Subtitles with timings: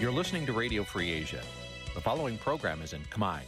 [0.00, 1.42] You're listening to Radio Free Asia.
[1.94, 3.40] The following program is in Khmer.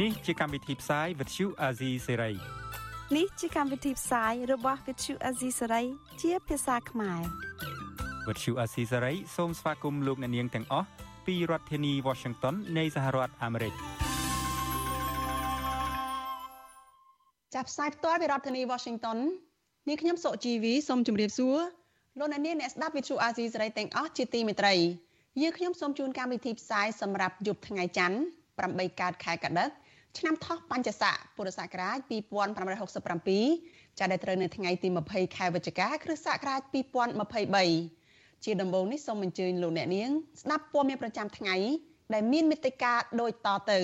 [0.00, 2.34] នេះជាកម្មវិធីផ្សាយ Vuthu Azizi Serai
[3.16, 5.86] នេះជាកម្មវិធីផ្សាយរបស់ Vuthu Azizi Serai
[6.22, 7.22] ជាភាសាខ្មែរ
[8.26, 10.88] Vuthu Azizi Serai សូមស្វាគមន៍លោកអ្នកនាងទាំងអស់
[11.26, 13.74] ពីរដ្ឋធានី Washington នៃសហរដ្ឋអាមេរិក
[17.54, 19.18] ចាប់ផ្សាយផ្ទាល់ពីរដ្ឋធានី Washington
[19.87, 21.57] នាងខ្ញុំសុជីវីសូមជម្រាបសួរ
[22.19, 24.73] លោកអ្នកនាងអ្នកស្ដាប់វិទ្យុអាស៊ីសេរីទាំងអស់ជាទីមេត្រី
[25.41, 28.17] យើងខ្ញុំសូមជូនកម្មវិធីផ្សាយសម្រាប់យប់ថ្ងៃច័ន្ទ
[28.57, 29.69] 8កើតខែកដិក
[30.17, 36.61] ឆ្នាំថោះបัญចស័កពុរសករាជ2567ចាប់ដែលត្រូវនៅថ្ងៃទី20ខែវិច្ឆិកាគ្រិស្តសករាជ
[37.73, 40.09] 2023ជាដំបូងនេះសូមអញ្ជើញលោកអ្នកនាង
[40.41, 41.55] ស្ដាប់ព័ត៌មានប្រចាំថ្ងៃ
[42.13, 43.79] ដែលមានមេត្តាដូចតទៅ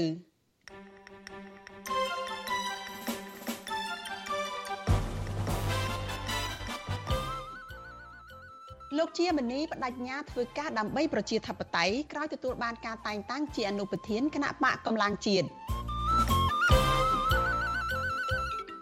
[8.98, 15.48] លោកជាមនីបដិញ្ញាធ្វើការដើម្បីប្រជាធិបតេយ្យក្រោយទទួលបានការតែងតាំងជាអនុប្រធានគណៈបកកម្លាំងជាតិ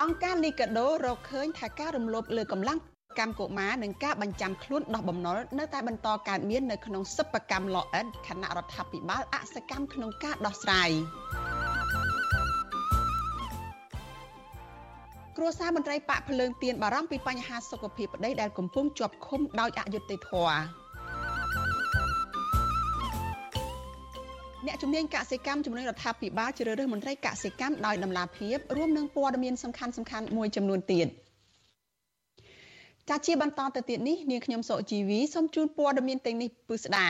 [0.03, 2.79] អង្គការលីកាដូរកឃើញថាការរំលោភលើកម្លាំង
[3.19, 10.89] កម្មកុមារនិងការបញ្ចាំខ្លួនដោះបំណុលនៅតែបន្តកើតមាននៅក្នុងសិប្បកម្មលអិតគណៈរដ្ឋាភិបាលអសកម្មក្នុងការដោះស្រាយ
[15.43, 20.59] គ្រួសារមន្ត្រីប៉ាក់ភ្លើងទៀនបារម្ភពីបញ្ហាសុខភាពប្តីដែលកំពុងជាប់ឃុំដោយអយុត្តិធម៌
[24.65, 31.07] អ្នកជំនាញកសិកម្មជំនួយរដ្ឋាភិបាលជ្រើសរើសមន្ត្រីកសិកម្មដោយដំណាភាពរួមនឹងព័ត៌មានសំខាន់សំខាន់មួយចំនួនទៀត
[33.09, 37.07] ចាជាបន្តទៅទៀតនេះនាងខ្ញុំសុជីវីសូមជូនព័ត៌មានទាំងនេះពិស្ដា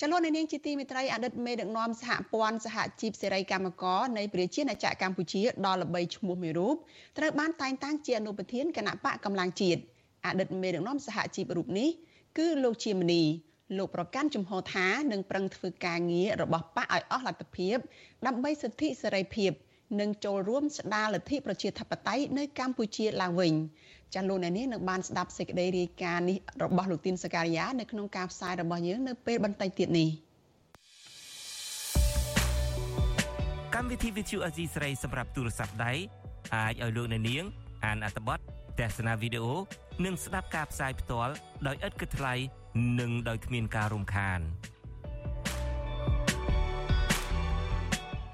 [0.00, 6.76] ចលនានាងជាទីមេត្រីអតីតមេដឹកនាំសហព័ន្ធសហជីពសេរីកម្មករនៃប្រជាណាចក្រកម្ពុជាដល់ល្បីឈ្មោះមួយរូប
[7.18, 9.80] ត្រូវបានតែងតាំងជាអនុប្រធានគណៈបកកម្លាំងជាតិ
[10.26, 11.88] អតីតមេដឹកនាំសហជីពរូបនេះ
[12.38, 13.22] គឺលោកជាមនី
[13.78, 17.76] លោកប្រកាន់ជំហរថានឹងប្រឹងធ្វើការងាររបស់បកឲ្យអស់លទ្ធភាព
[18.26, 19.52] ដើម្បីសិទ្ធិសេរីភាព
[20.00, 23.54] និងចូលរួមស្ដារលទ្ធិប្រជាធិបតេយ្យនៅកម្ពុជាឡើងវិញ
[24.14, 30.08] ចាលោកអ្នកនាងនឹងបានស្ដាប់សេចក្តីរាយការណ៍នេះរបស់លោកទីនសការីយ៉ានៅក្នុងការផ្សាយរបស់យើងនៅពេលបន្តិចទៀតនេះ
[33.74, 35.92] កម្មវិធី Vithu Azizi ស្រីសម្រាប់ទូរស័ព្ទដៃ
[36.54, 37.44] អាចឲ្យលោកអ្នកនាង
[37.84, 38.38] អានអត្ថបទ
[38.80, 39.54] ទស្សនាវីដេអូ
[40.04, 41.32] និងស្ដាប់ការផ្សាយផ្ទាល់
[41.66, 42.34] ដោយឥតគិតថ្លៃ
[43.00, 44.40] និងដោយគ្មានការរំខាន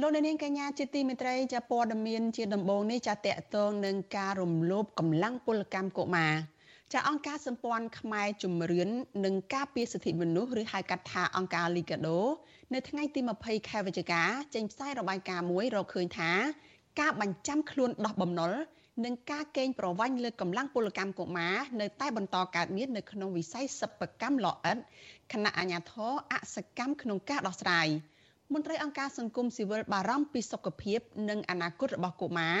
[0.00, 6.34] លោកនាងកញ្ញាជាទីមេត្រីចាព័ត៌មានជាដំបូងនេះចាតកតងនឹងការរំលោភកម្លាំងពលកម្មកុមារ
[6.92, 8.88] ចាអង្គការសម្ព័ន្ធខ្មែរជំរឿន
[9.24, 12.20] និងការពារសិទ្ធិមនុស្សឬហៅកាត់ថាអង្គការលីកាដូ
[12.74, 14.22] នៅថ្ងៃទី20ខែវិច្ឆិកា
[14.54, 16.30] ចេញផ្សាយរបាយការណ៍មួយរកឃើញថា
[17.00, 18.52] ការបញ្ចាំខ្លួនដោះបំណុល
[19.04, 24.76] និងការកេងប្រវ័ញ្ចលើកម្លាំងពលកម្មកុមារនៅតែបន្តកើតមាននៅក្នុងវិស័យសិប្បកម្មលអិត
[25.32, 27.88] គណៈអាជ្ញាធរអសកម្មក្នុងការដោះស្រាយ
[28.54, 32.56] មន្ត្រីអង្គការសង្គមស៊ីវិលបារម្ភពីសុខភាពនិងអនាគតរបស់កុមារ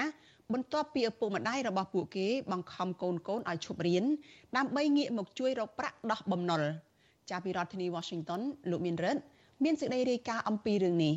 [0.52, 4.04] បន្ទាប់ពីឪពុកម្ដាយរបស់ពួកគេបង្ខំកូនកូនឲ្យឈប់រៀន
[4.56, 6.62] ដើម្បីងាកមកជួយរកប្រាក់ដោះបំណុល
[7.30, 9.22] ចាប់ពីរដ្ឋធានី Washington លោកមានរិទ្ធ
[9.64, 11.14] មានសេចក្តីរាយការណ៍អំពីរឿងនេះ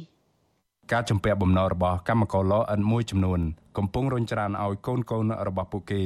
[0.91, 3.39] ការជំពាក់បំណុលរបស់កម្មករលអិនមួយចំនួន
[3.77, 6.01] កំពុងរញច្រានឲ្យកូនកូនរបស់ពួកគេ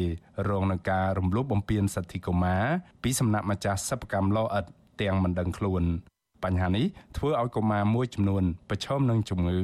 [0.49, 2.63] រងនឹងការរំលោភបំពានសិទ្ធិកុមារ
[3.03, 4.65] ពីសំណាក់ម្ចាស់សិប្បកម្មលអិត
[5.01, 5.83] ទាំងមិនដឹងខ្លួន
[6.43, 6.85] បញ្ហានេះ
[7.17, 9.59] ធ្វើឲ្យកុមារមួយចំនួនប្រឈមនឹងជំងឺ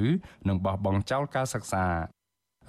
[0.47, 1.85] និងបោះបង់ចោលការសិក្សា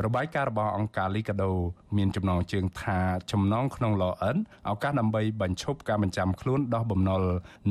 [0.04, 1.50] របាយការណ៍របស់អង្គការ Liga do
[1.96, 2.98] មានចំណងជើងថា
[3.32, 4.36] ចំណងក្នុងលអិន
[4.70, 7.22] ឱកាសដើម្បីបញ្ឈប់ការបញ្ចាំខ្លួនដោះបំណុល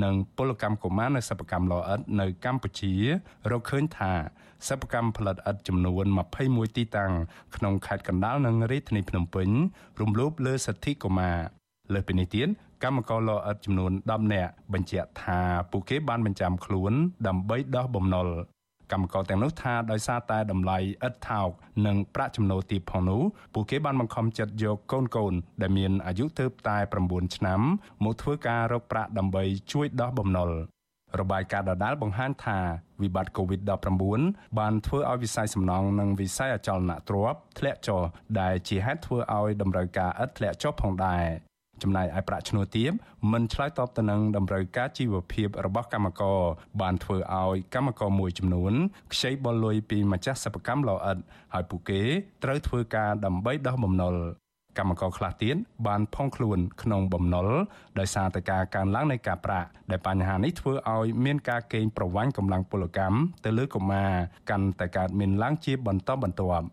[0.03, 2.93] និងពលកម្មកុមារនៅសិប្បកម្មលអិតនៅកម្ពុជា
[3.51, 4.13] រកឃើញថា
[4.67, 6.05] សិប្បកម្មផលិតឥដ្ឋចំនួន
[6.41, 7.11] 21ទីតាំង
[7.55, 9.49] ក្នុងខេត្តកណ្ដាលនិងរាជធានីភ្នំពេញ
[10.01, 11.37] រំលោភលើសិទ្ធិកុមារ
[11.93, 12.47] លើសពីនេះទៀត
[12.83, 15.39] កម្មករលអិតចំនួន10នាក់បញ្ជាក់ថា
[15.71, 16.93] ពួកគេបានបញ្ចាំខ្លួន
[17.27, 18.27] ដើម្បីដោះបំណុល
[18.91, 20.77] កម្មករទាំងនោះថាដោយសារតែតម្លៃ
[21.07, 21.49] ឥតថោក
[21.85, 23.21] និងប្រាក់ចំណូលទាបផងនោះ
[23.53, 26.77] ពួកគេបានបង្ខំចិត្តយកកូនកូន ដែលមានអាយុទើបតែ
[27.07, 27.61] 9ឆ្នាំ
[28.03, 30.51] មកធ្វើការរកប្រាក់ដើម្បីជួយដោះបំណុល
[31.19, 32.59] របាយការណ៍ដដែលបង្ហាញថា
[33.01, 38.01] វិបត្តិ COVID-19 បានធ្វើឲ្យវិស័យសំណង់និងវិស័យអចលនទ្រព្យធ្លាក់ចុះ
[38.39, 41.25] ដែលជាហេតុធ្វើឲ្យតម្រូវការឥដ្ឋធ្លាក់ចុះផងដែរ
[41.83, 42.91] ចំណែកឯប្រាក់ឈ្នួលទាប
[43.31, 46.39] មិនឆ្លើយតបទៅនឹងតម្រូវការជីវភាពរបស់កម្មករ
[46.81, 48.73] បានធ្វើឲ្យកម្មករមួយចំនួន
[49.13, 51.17] ខ្ចីបុលលុយពីម្ចាស់សិប្បកម្មលោអិត
[51.53, 52.01] ហើយពួកគេ
[52.43, 54.15] ត្រូវធ្វើការដើម្បីដោះបំណុល
[54.77, 55.55] កម្មករខ្លះទៀត
[55.87, 57.47] បានផុងខ្លួនក្នុងបំណុល
[57.99, 64.11] ដោយសារតែការកើនឡើងនៃការប្រាក់ដែលបញ្ហានេះធ្វើឲ្យមានការកេងប្រវ័ញ្ចកម្លាំងពលកម្មទៅលើកុមារ
[64.49, 66.65] កាន់តែកើតមានឡើងជាបន្តបន្ទាប់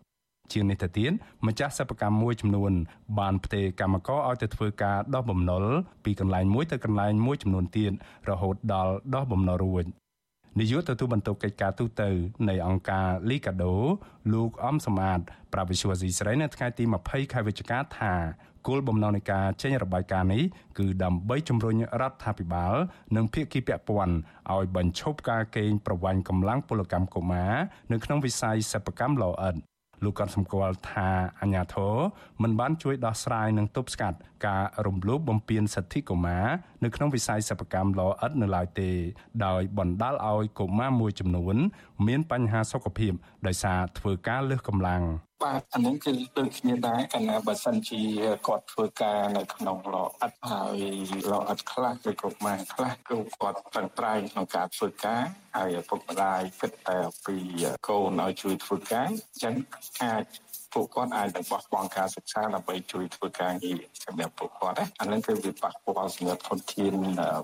[0.53, 1.11] ជាងនេះទៅទៀត
[1.47, 2.71] ម្ចាស់សិប្បកម្មមួយចំនួន
[3.19, 5.63] បានផ្ទេរកម្មករឲ្យទៅធ្វើការដោះបំណុល
[6.05, 7.91] ពីកន្លែងមួយទៅកន្លែងមួយចំនួនទៀត
[8.29, 9.85] រហូតដល់ដោះបំណុលរួច
[10.59, 12.01] នាយកទទួលបន្ទុកកិច្ចការទូត
[12.49, 13.73] នៃអង្គការ Liga do
[14.33, 15.19] លោកអំសមាត
[15.53, 18.13] ប្រាវិសុវស៊ីស្រីនៅថ្ងៃទី20ខែវិច្ឆិកាថា
[18.67, 20.43] គោលបំណងនៃការចេញរបាយការណ៍នេះ
[20.79, 22.73] គឺដើម្បីជំរុញរដ្ឋាភិបាល
[23.15, 24.15] និងភាគីពាក់ព័ន្ធ
[24.53, 27.53] ឲ្យបញ្ឈប់ការកេងប្រវ័ញ្ចកម្លាំងពលកម្មកុមារ
[27.91, 29.55] នៅក្នុងវិស័យសិប្បកម្មលោអិត
[30.03, 31.07] លោកក៏សម្គាល់ថា
[31.39, 31.95] អាញាធរ
[32.41, 36.45] មិនបានជួយដោះស្រាយនិងទប់ស្កាត់ការរំលោភបំពានសិទ្ធិកុមារ
[36.83, 38.91] នៅក្នុងវិស័យសិប្បកម្មលោអិតនៅឡើយទេ
[39.45, 41.55] ដោយបណ្ដាលឲ្យកុមារមួយចំនួន
[42.07, 43.13] មានបញ្ហាសុខភាព
[43.47, 45.03] ដោយសារធ្វើការលើសកម្លាំង
[45.43, 48.01] បាទអានឹងគឺដូចគ្នាដែរកាលណាបើសិនជា
[48.47, 50.81] គាត់ធ្វើការនៅក្នុងឡអិតហើយ
[51.31, 55.23] ឡអិតខ្លះឬក៏ម៉ានខ្លះគឺគាត់ប្រឹងប្រែងក្នុងការធ្វើការ
[55.57, 57.37] ហើយឪពុកម្ដាយគិតតែពី
[57.87, 59.55] កូនឲ្យជួយធ្វើការអញ្ចឹង
[60.03, 60.23] អាច
[60.72, 66.94] ពួកគាត់អាចនឹងបោះបង់ការសិក្សាដើម្បីជួយធ្វើការងារសម្រាប់ពួកគាត់ណាអានឹងគឺវាប៉ះពាល់សម្រាប់ធនធាន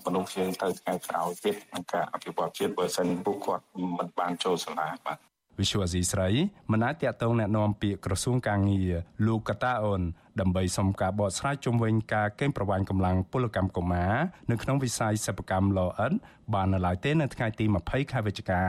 [0.07, 3.65] មនុស្សយើងទៅថ្ងៃក្រោយទៀតក្នុងការអភិវឌ្ឍជាតិបើសិនពួកគាត់
[3.99, 5.19] មិនបានចូលសាលាបាទ
[5.59, 6.29] វិសុវអាស៊ីស្រី
[6.73, 8.93] មិនអាចតាក់ទងแนะនាំពាក្យក្រសួងកាងារ
[9.27, 10.03] លោកកតាអូន
[10.41, 14.15] ដើម្បីសុំការបកស្រាយជុំវិញការកេងប្រវ័ញ្ចកម្លាំងពលកម្មកុមារ
[14.51, 16.13] នៅក្នុងវិស័យសិប្បកម្មលោអិន
[16.55, 18.63] បាននៅឡើយទេនៅថ្ងៃទី20ខែវិច្ឆិកា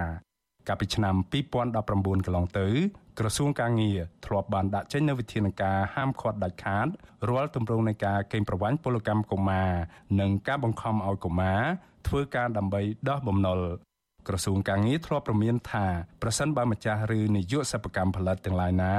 [0.68, 1.16] កាលពីឆ្នាំ
[1.60, 2.68] 2019កន្លងទៅ
[3.19, 6.89] ក្រសួងកាងារធ្លាប់បានដាក់ចេញនូវវិធានការហាមឃាត់ដាច់ខាត
[7.29, 9.71] រាល់ទម្រង់នៃការកេងប្រវ័ញ្ចពលកម្មកុមារ
[10.21, 11.61] និងការបង្ខំឲ្យកុមារ
[12.07, 13.61] ធ្វើការដើម្បីដោះបំណុល
[14.29, 15.87] ក្រសួងកាងារធ្លាប់ប្រមានថា
[16.23, 18.95] ប្រសិនបើម្ចាស់ឬនាយកសិប្បកម្មផលិតទាំងឡាយណា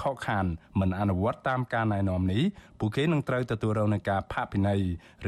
[0.00, 0.46] ខកខាន
[0.80, 2.42] មិនអនុវត្តតាមការណែនាំនេះ
[2.78, 4.80] ពួកគេនឹងត្រូវទទួលរងនឹងការផាកពិន័យ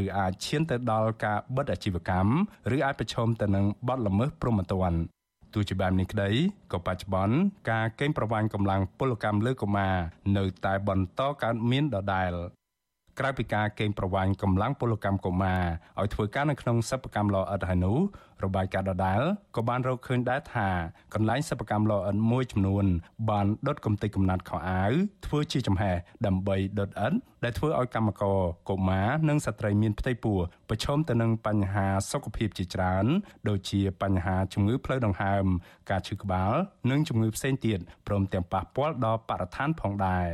[0.02, 2.32] ឬអាចឈានទៅដល់ការបិទអាជីវកម្ម
[2.76, 5.21] ឬអាចប្រឈមទៅនឹងបទល្មើសព្រហ្មទណ្ឌ
[5.54, 6.30] ទោះជាបែបនេះក្តី
[6.72, 7.36] ក៏បច្ចុប្បន្ន
[7.70, 9.94] ការកេងប្រវ័ញ្ចកម្លាំងពលកម្មលើកុមារ
[10.36, 12.32] នៅតែបន្តកើតមានដដែល
[13.18, 15.62] ក្រៅពីការកេងប្រវ័ញ្ចកម្លាំងពលកម្មកុមារ
[16.00, 17.98] ឲ្យធ្វើការនៅក្នុងសិប្បកម្មលោអិតហើយនោះ
[18.44, 19.20] របាយការណ៍ដដែល
[19.56, 20.68] ក៏បានរកឃើញដែរថា
[21.14, 22.84] កន្លែងសិប្បកម្មលោអិតមួយចំនួន
[23.30, 24.92] បានដុតកំទេចកំណាត់ខោអាវ
[25.26, 27.12] ធ្វើជាចំហេះដើម្បីដុតអិត
[27.44, 28.38] ដែលធ្វើឲ្យកម្មករ
[28.68, 30.38] កុមារនិងស្ត្រីមានផ្ទៃពោះ
[30.68, 33.06] ប្រឈមទៅនឹងបញ្ហាសុខភាពជាច្រើន
[33.48, 35.44] ដូចជាបញ្ហាជំងឺផ្លូវដង្ហើម
[35.90, 36.52] ការឈឺក្បាល
[36.90, 40.28] និងជំងឺផ្សេងទៀតព្រមទាំងប៉ះពាល់ដល់បរិស្ថានផងដែរ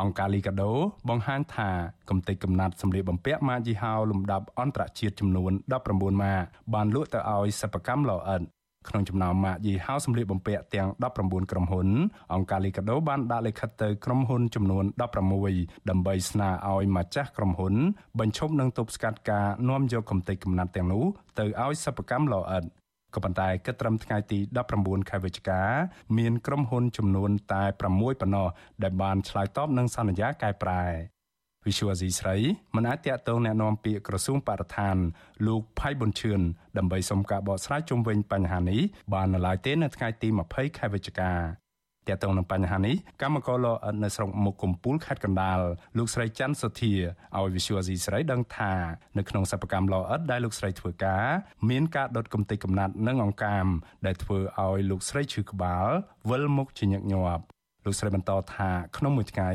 [0.00, 0.72] អង្គការលីកាដូ
[1.08, 1.70] បង្ហាញថា
[2.10, 5.52] កំទេចកំណាត់សម្លៀកបំពាក់ម៉ាកយីហោលំដាប់អន្តរជាតិចំនួន
[5.86, 6.44] 19ម៉ាក
[6.74, 8.42] បានលក់ទៅឲ្យសិប្បកម្មលោអិត
[8.88, 10.88] ក្នុងចំណោមម៉ាកយីហោសម្លៀកបំពាក់ទាំង
[11.18, 11.88] 19ក្រុមហ៊ុន
[12.34, 17.74] អង្គការលីកាដូបានដាក់លិខិតទៅក្រុមហ៊ុនចំនួន16ដើម្បីស្នើឲ្យម្ចាស់ក្រុមហ៊ុន
[18.20, 21.04] បញ្ឈប់និងទប់ស្កាត់ការនាំយកកំទេចកំណាត់ទាំងនោះ
[21.38, 22.64] ទៅឲ្យសិប្បកម្មលោអិត
[23.13, 24.39] ក៏ប៉ុន្តែគិតត្រឹមថ្ងៃទី
[24.73, 25.61] 19ខែវិច្ឆិកា
[26.17, 28.47] មានក្រុមហ៊ុនចំនួនតែ6ប៉ុណ្ណោះ
[28.83, 30.83] ដែលបានឆ្លើយតបនឹងសន្យាកែប្រែ
[31.65, 32.37] វិសុវអាស៊ីស្រី
[32.75, 34.97] មិនអាចតាក់ទងแนะនាំពាក្យក្រសួងបរិស្ថាន
[35.47, 36.41] លោកផៃប៊ុនឈឿន
[36.77, 38.81] ដើម្បីសុំការបកស្រាយជុំវិញបញ្ហានេះ
[39.13, 41.31] បាននៅឡើយទេនៅថ្ងៃទី20ខែវិច្ឆិកា
[42.08, 45.60] ទាក់ទងនឹងបញ្ហានេះកម្មករលអិតនៅស្រុកមុខកំពូលខេត្តកណ្ដាល
[45.98, 46.94] លោកស្រីច័ន្ទសុធា
[47.36, 48.72] ឲ្យវិសុវអាស៊ីស្រីដឹងថា
[49.18, 51.26] នៅក្នុងសិប្បកម្មលអិតដែលលោកស្រីធ្វើការ
[51.70, 53.66] មានការដុតកំទេចកំណាត់និងអង្កាម
[54.06, 55.86] ដែលធ្វើឲ្យលោកស្រីឈឺក្បាល
[56.30, 57.44] វិលមុខជាញឹកញាប់
[57.84, 59.50] លោកស្រីបន្តថាក្នុងមួយថ្ងៃ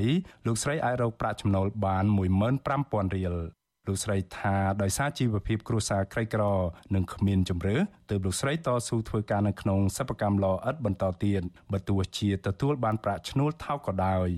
[0.48, 2.06] លោកស្រីអាចរកប្រាក់ចំណូលបាន
[2.60, 3.36] 15000រៀល
[3.89, 6.43] លោកស្រីថាដោយសារជីវភាពគ្រួសារក្រីក្រ
[6.96, 7.75] និងគ្មានជំរឿ
[8.10, 11.41] ទើបលោកស្រីតស៊ូធ្វើការនៅក្នុងសិប្បកម្មលអិតបន្តទៀត
[11.72, 14.29] បើទោះជាទទួលបានប្រាក់ឈ្នួលថោកក៏ដោយ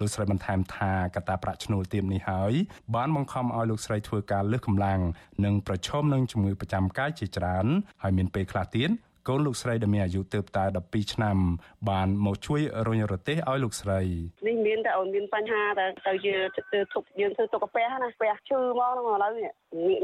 [0.00, 2.52] លោកស្រីបន្ថែមថាកត្តាប្រាក់ឈ្នួលទាបនេះហើយ
[2.94, 5.00] បានបង្ខំឲ្យលោកស្រីធ្វើការលើសកម្លាំង
[5.44, 7.66] និងប្រឈមនឹងជំងឺប្រចាំកាយជាច្រើន
[8.02, 8.90] ហើយមានពេលខ្លះទៀត
[9.28, 11.36] កូនលោកស្រីដែលមានអាយុទើបតែ12ឆ្នាំ
[11.90, 14.00] បានមកជួយរុញរទេះឲ្យលោកស្រី
[14.46, 16.34] នេះមានតែអូនមានបញ្ហាតែទៅជា
[16.92, 19.54] ធប់យើងធ្វើទុកកាពះណាពះឈឺមកហ្នឹងឥឡូវងាក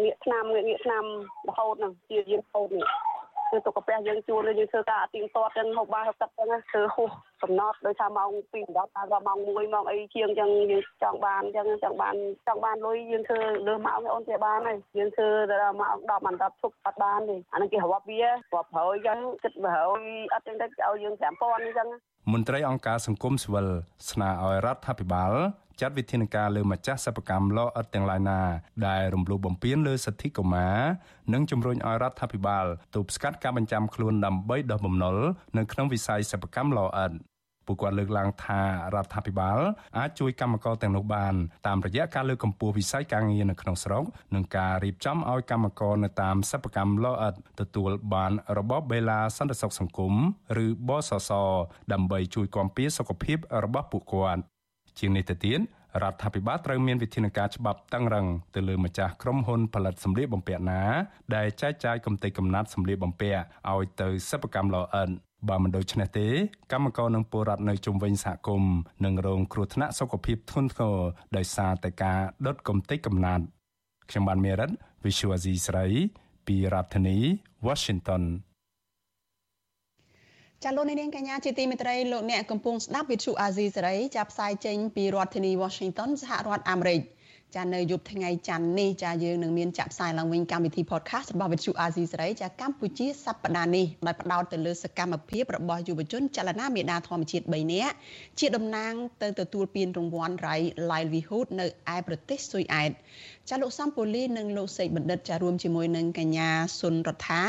[0.02, 1.04] ងាកឆ្នាំងាកងាកឆ្នាំ
[1.48, 2.86] រហូតហ្នឹងជាយាមរហូតនេះ
[3.50, 7.10] ធ្វើទុកកាពះយើងជួលយើងធ្វើការអទៀងទាត់ចឹងហូបបាយហូបទឹកចឹងធ្វើហួស
[7.42, 12.14] កំណត់ដោយថាម៉ោង2 10ដល់ម៉ោង1ម៉ោងអីជាងចឹងយើងចង់បានចឹងចង់បាន
[12.46, 20.02] ចង់បានលុយយើងធ្វើលើម៉ោងអូនជាបានហើយយើងធ្វើដល់ម៉ោង10មិន10ឈប់អត់បានទេអានេះគេរាប់វារាប់ប្រយចឹងគិតប្រយ
[20.34, 21.88] អត់ចឹងទៅឲ្យយើង5000ចឹង
[22.32, 23.66] មន្ត្រីអង្គការសង្គមស៊ីវិល
[24.10, 25.32] ស្នើឲ្យរដ្ឋាភិបាល
[25.80, 28.40] ចាត់វិធានការលើម្ចាស់សិប្បកម្មលអិតទាំងឡាយណា
[28.86, 30.78] ដែលរំលោភបំពានលើសិទ្ធិកុមារ
[31.32, 35.16] និងជំរុញឲ្យរដ្ឋាភិបាលទប់ស្កាត់ការបញ្ចាំខ្លួនដើម្បីដោះបំណុល
[35.58, 37.12] នៅក្នុងវិស័យសិប្បកម្មលអិត
[37.66, 38.60] ពួកគាត់លើកឡើងថា
[38.94, 39.58] រដ្ឋាភិបាល
[39.98, 41.34] អាចជួយកម្មករទាំងនោះបាន
[41.66, 50.14] តាមរយៈការលើកកម្ពស់វិស័យការងារនៅក្នុងស្រុកនិងការរៀបចំឲ្យកម្មករនៅតាមសិប្បកម្មលអិតទទួលបានរបបបេឡាសន្តិសុខសង្គម
[50.64, 51.30] ឬបសស
[51.92, 54.42] ដើម្បីជួយគាំពារសុខភាពរបស់ពួកគាត់
[55.00, 55.60] ជាងនេះទៅទៀត
[56.02, 60.82] រដ្ឋាភិបាលត្រូវមានវិធានការច្បាប់តឹងរឹងទៅលើម្ចាស់ក្រុមហ៊ុនផលិតសម្លៀកបំពាក់ណា
[61.34, 65.10] ដែលចែកចាយកំទេចកំណាត់សម្លៀកបំពាក់ឲ្យទៅសិប្បកម្មលអិន
[65.48, 66.28] បើមិនដូច្នេះទេ
[66.72, 70.96] កម្មករនិងពលរដ្ឋនៅជុំវិញសហគមន៍នឹងរងគ្រោះថ្នាក់សុខភាពធ្ងន់ធ្ងរ
[71.36, 73.44] ដោយសារតែការដុតកំទេចកំណាត់
[74.10, 74.70] ខ្ញុំបានមេរិត
[75.04, 75.86] Visual Asia ស្រី
[76.46, 77.16] ពីរដ្ឋធានី
[77.66, 78.22] Washington
[80.64, 87.00] ចាលោកនាងកញ្ញាជាទីមេត្រីលោកអ្នកកំពុងស្ដាប់វិទ្យុអាស៊ីសេរីចាប់ផ្សាយចេញពីរដ្ឋធានី Washington សហរដ្ឋអាមេរិក
[87.56, 97.94] ចានៅយប់ថ្ងៃច័ន្ទនេះចាយើងនឹងមានចាក់ផ្សាយឡើងវិញកម្មវិធី podcast របស់វិទ្យុអាស៊ីសេរីចាកម្ពុជាសប្តាហ៍នេះដោយផ្ដោតទៅលើសកម្មភាពរបស់យុវជនចលនាមេដាធម្មជាតិ3នាក់
[98.38, 102.90] ជាតំណាងទៅទទួលពានរង្វាន់ Rai Livelihood នៅឯប្រទេសស៊ុយអែត
[103.52, 106.48] ចាលោកសំពូលីនិងលោកសេកបណ្ឌិតចារួមជាមួយនឹងកញ្ញា
[106.80, 107.44] សុនរដ្ឋា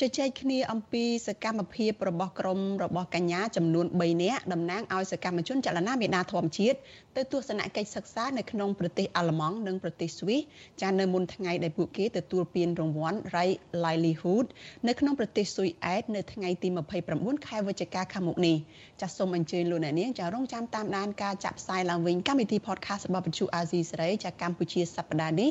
[0.00, 6.78] ជជែកគ្នាអំពីសកម្មភាពរបស់ក្រមរបស់កញ្ញាចំនួន3នាក់តំណាងឲ្យសកម្មជនចលនាមេដាធម្មជាតិ
[7.16, 10.40] ទៅទស្សនកិច្ចសិក្សានៅក្នុងប្រទេសអាល្លឺម៉ង់និងប្រទេសស្វីស
[10.82, 13.50] ចានៅមុនថ្ងៃដែលពួកគេទទួលពានរង្វាន់ Rai
[13.84, 14.46] Livelihood
[14.88, 16.68] នៅក្នុងប្រទេសស៊ុយអែតនៅថ្ងៃទី
[17.08, 18.56] 29ខែវិច្ឆិកាខាងមុខនេះ
[19.00, 25.50] ចាសូមអញ្ជើញលោកអ្នកនាងចារងចាំតាមដានការចាក់ផ្សាយឡើងវិញកម្មវិធី podcast របស់វិទ្យុអាស៊ីសេរីចាកម្ពុជាសប្តាហ៍នេះ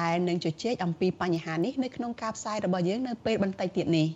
[0.00, 4.08] ដែលនឹងជជែកអំពីបញ្ហានេះនៅក្នុងការផ្សាយរបស់យើងនៅពេលបន្តិចទៀតនេះ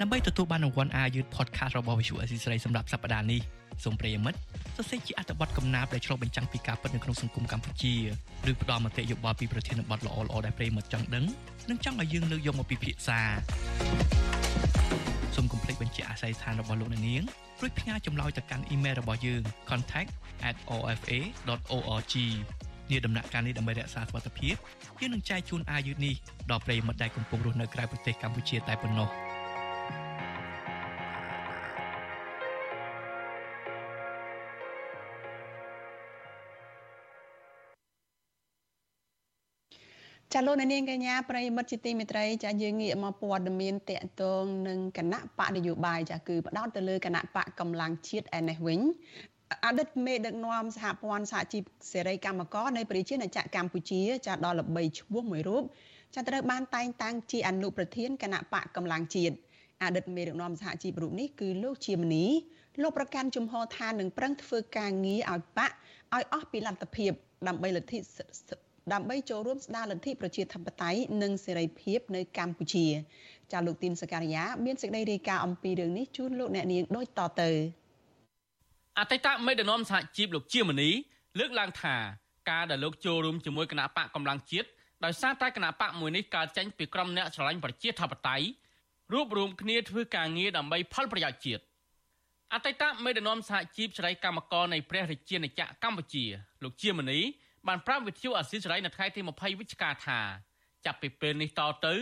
[0.00, 3.40] ដើម្បីទទួលបានរង្វាន់អាយុធ podcast របស់ Visual Assisray សម្រាប់សប្តាហ៍នេះ
[3.84, 4.38] សូមប្រិយមិត្ត
[4.76, 7.94] សរសេរជាអត្ថបទកំណាព្យដែលឆ្លុះបញ្ចាំងពីការពិតនៅក្នុងសង្គមកម្ពុជា
[8.50, 11.24] ឬផ្ដល់មតិយោបល់ពីប្រធានបទល្អៗដែលប្រិយមិត្តចង់ដឹង
[11.70, 13.20] និងចង់ឲ្យយើងលើកយកមកពិភាក្សា
[15.34, 17.22] សូមកុំភ្លេចបញ្ជាក់អាស័យដ្ឋានរបស់លោកអ្នកនាង
[17.62, 22.14] រួចផ្ញើចម្លើយទៅកាន់អ៊ីមែលរបស់យើង contact@ofa.org
[22.90, 24.54] នាដំណាក់កាលនេះដើម្បីរក្សាសុវត្ថិភាព
[25.00, 26.14] យើងនឹងចែកជូនអាយុនេះ
[26.50, 29.08] ដល់ប្រិយមិត្តដែលកំពុងរស់នៅក្រៅប្រទេសកម្ពុជាតែប៉ុណ្ណោះ។
[40.34, 48.80] ចាលោកនាងកញ្ញាប្រិមិត្តជាទីមេត្រីចាយើងងាកមកព័ត៌មានតកតងនឹងគណៈបកនយោបាយចាគឺផ្ដោតទៅលើគណៈបកកម្លាំងជាតិឯនេះវិញ
[49.64, 51.62] អតីតមេដឹកនាំសហព័ន្ធសហជីព
[51.92, 55.62] សេរីកម្មករនៃប្រជាណាចក្រកម្ពុជា ចាដល់ល្បីឈ្មោះមួយរូប
[56.14, 59.34] ចាត្រូវបានតែងតាំងជាអនុប្រធានគណៈបកកម្លាំងជាតិ
[59.82, 62.26] អតីតមេដឹកនាំសហជីពរូបនេះគឺលោកជាមនី
[62.82, 65.72] លោកប្រកាន់ជំហរថានឹងប្រឹងធ្វើការងារឲ្យបក
[66.14, 67.12] ឲ្យអស់ពីលទ្ធភាព
[67.48, 67.98] ដើម្បីលទ្ធិ
[68.92, 72.86] ដើម្បីចូលរួមស្ដារលទ្ធិប្រជាធិបតេយ្យនិងសេរីភាពនៅកម្ពុជា
[73.52, 77.50] ចាលោកទីនសការីយ៉ាមានសេចក្តីរាយការណ៍អំពីរឿងនេះជូនលោកអ្នកនាងដូចតទៅ
[78.98, 80.90] អតីតមេដឹកនាំសហជីពលោកជាមនី
[81.38, 81.96] លើកឡើងថា
[82.50, 84.68] ការដែលលោកចូលរួមជាមួយគណៈបកកម្លាំងជាតិ
[85.04, 88.46] ដោយសារតែគណៈបកមួយនេះកើតចេញពីក្រុមអ្នកស្រឡាញ់ប្រជាធិបតេយ្យ
[89.12, 91.62] រួបរวมគ្នាធ្វើការងារដើម្បីផលប្រយោជន៍ជាតិ
[92.54, 96.24] អតីតមេដឹកនាំសហជីពសេរីកម្មករនៃព្រះរាជាណាចក្រកម្ពុជា
[96.62, 97.20] លោកជាមនី
[97.68, 100.20] បានប្រាប់វិទ្យុអាស៊ីសេរីនៅថ្ងៃទី20វិច្ឆិកាថា
[100.84, 101.94] ចាប់ពីពេលនេះតទៅ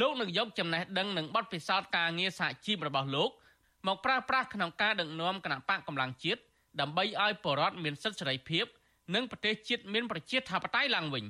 [0.00, 3.30] លោកនឹងយកចំណេះដឹងនិងបទពិសោធន៍ការងារសហជីពរបស់លោក
[3.86, 6.40] មកប្រើប្រាស់ក្នុងការដឹកនាំគណៈបកកម្លាំងជាតិ
[6.80, 8.64] ដើម្បីឲ្យប្រជាពលរដ្ឋមានសិទ្ធិសេរីភាព
[9.14, 11.24] និងប្រទេសជាតិមានប្រជាធិបតេយ្យឡើងវិញ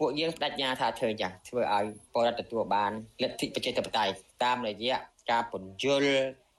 [0.00, 2.92] ពួកយើងបដិញ្ញាថាធ្វើយ៉ាងធ្វើឲ្យប្រជាពលរដ្ឋទទួលបាន
[3.22, 4.12] លទ្ធិប្រជាធិបតេយ្យ
[4.44, 4.96] តាមរយៈ
[5.30, 6.16] ការពន្យល់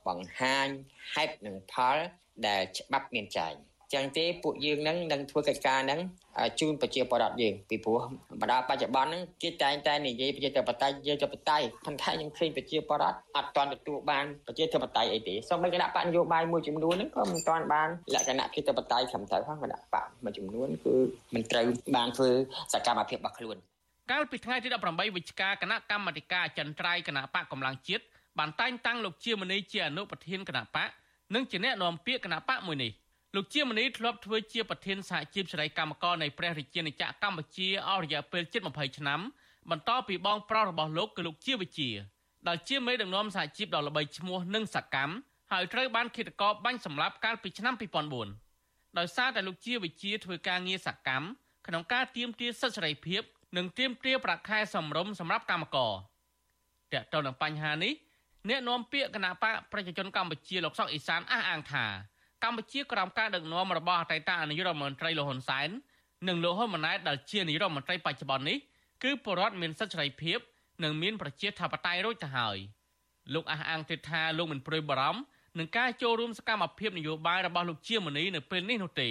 [0.07, 0.67] បង្ហាញ
[1.13, 1.97] ហេតុនិងផល
[2.47, 3.53] ដែលច្បាប់មានចែង
[3.94, 6.00] ចឹងទេពួកយើងនឹងនឹងធ្វើកិច្ចការនឹង
[6.60, 8.00] ជូនប្រជាពលរដ្ឋយើងពីព្រោះ
[8.41, 20.96] បដាបច្ចុប្បន្នហ្នឹងគេតែងតែនិយាយប្រជាធិបតេយ្យជាធិបតេយ្យប៉ុន្តែខ្ញុំឃើញប្រជាពលរដ្ឋអត់ទាន់ទទួលបានប្រជាធិបតេយ្យអីទេសូម្បីគណៈបកនយោបាយមួយចំនួនហ្នឹងក៏មិនទាន់បានលក្ខណៈប្រជាធិបតេយ្យត្រឹមត្រូវផងគណៈបកមួយចំនួនគឺ
[21.34, 21.65] មិនត្រូវ
[21.96, 22.29] បានធ្វើ
[22.74, 23.58] សកម្មភាពរបស់ខ្លួន
[24.12, 28.03] កាលពីថ្ងៃទី18វិច្ឆិកាគណៈកម្មាធិការចន្ទ្រៃគណៈបកកម្លាំងជាតិ
[28.39, 30.89] បានតែងតាំងលោកជាមនីជាអនុប្រធានគណៈបក
[31.36, 32.91] និងជាអ្នកនាំពាក្យគណៈបកមួយនេះ
[33.36, 39.19] លោកជាមនីធ្លាប់ធ្វើជាប្រធានសហជីពសេរីកម្មករនៃព្រះរាជាណាចក្រកម្ពុជាអស់រយៈពេលជិត20ឆ្នាំ
[39.72, 41.89] បន្តពីបងប្រុសរបស់លោកគឺលោកជាវិជា
[42.48, 45.13] ដែលជាមេដឹកនាំសហជីពដ៏ល្បីឈ្មោះនិងសកម្ម
[45.51, 47.74] ហើយត្រូវបានឃាតករបាញ់សម្លាប់កាលពីឆ្នាំ
[48.36, 51.25] 2004ដោយសារតែលោកជាវិជាធ្វើការងារសកម្ម
[51.67, 53.22] ក្នុងការទាមទារសិទ្ធិសេរីភាព
[53.57, 55.93] និងទាមទារប្រាក់ខែសមរម្យសម្រាប់កម្មករ
[56.93, 57.93] តើតើនឹងបញ្ហានេះ
[58.50, 61.86] អ្នកនាំពាក្យគណៈបកប្រជាជនកម្ពុជាលោកសុកអេសានអះអាងថា
[62.44, 65.70] កម្ពុជាក្រោមការដឹកនាំរបស់អតីតនាយករដ្ឋមន្ត្រីលោកហ៊ុនសែន
[66.27, 68.58] និងលោកហ៊ុនម៉ាណែតដែលជានាយករដ្ឋមន្ត្រីបច្ចុប្បន្ននេះ
[69.03, 70.39] គឺពលរដ្ឋមានសិទ្ធិសេរីភាព
[70.84, 72.58] និងមានប្រជាធិបតេយ្យរួចទៅហើយ
[73.34, 75.22] លោកអះអាងទៀតថាលោកមិនព្រួយបារម្ភ
[75.58, 79.10] នឹងការចូលរួមសកម្មភាពនយោបាយរបស់លោកជាមនីនៅពេលនេះនោះទេ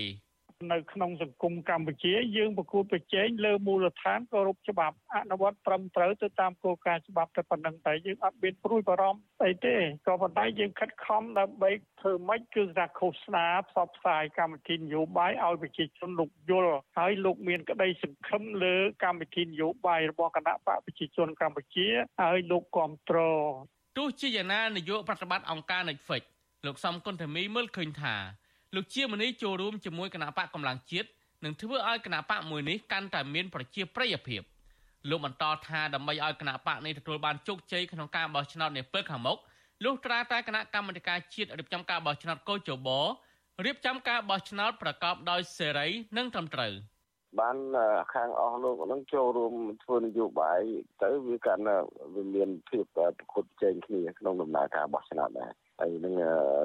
[0.72, 11.70] នៅក្នុងសង្គមកម្ពុជាយើងប្រកួតប្រជែងលើមូលដ្ឋានគោរពច្បាប់អនុវត្តត្រឹមត្រូវទៅតាមគោលការណ៍ច្បាប់តែប៉ុណ្្នឹងតែយើងអត់មានព្រួយបារម្ភអីទេក៏ប៉ុន្តែយើងខិតខំដើម្បី
[12.00, 21.86] ធ្វើម៉េចគឺថាឃោសនាផ្សព្វផ្សាយកម្មវិធីនយោបាយឲ្យប្រជាជនលោកយល់ហើយលោកមានក្តីសង្ឃឹមលើកម្មវិធីនយោបាយរបស់គណៈបកប្រជាជនកម្ពុជា
[22.22, 23.50] ហើយលោកគ្រប់គ្រង
[23.98, 26.22] ទោះជាយ៉ាងណានាយកប្រតិបត្តិអង្គការ Netflix
[26.66, 28.16] លោកសំគុណធាមីមើលឃើញថា
[28.74, 31.08] លោកជាមនីចូលរួមជាមួយគណៈបកកម្លាំងជាតិ
[31.44, 34.42] នឹងធ្វើឲ្យគណៈបកមួយនេះកាន់តែមានប្រជាប្រិយភាព
[35.10, 39.38] លោកបន្តថាដើម្បីឲ្យគណៈបកនេះទទួលបានជោគជ័យក្នុងការបោះឆ្នោតនាពេលខាងមុខ
[39.84, 42.88] លុះត្រាតែគណៈកម្មាធិការជាតិរៀបចំការបោះឆ្នោតកោជប
[43.64, 46.72] រៀបចំការបោះឆ្នោតប្រកបដោយសេរីនិងត្រឹមត្រូវ
[47.40, 47.56] បាន
[48.14, 50.60] ខាងអស់លោកនឹងចូលរួមធ្វើនយោបាយ
[51.02, 51.62] ទៅវាកាន់
[52.14, 56.14] វាមានភាពប្រកួតប្រជែងគ្នាក្នុងដំណើរការបោះឆ្នោតដែរ ហើយនឹង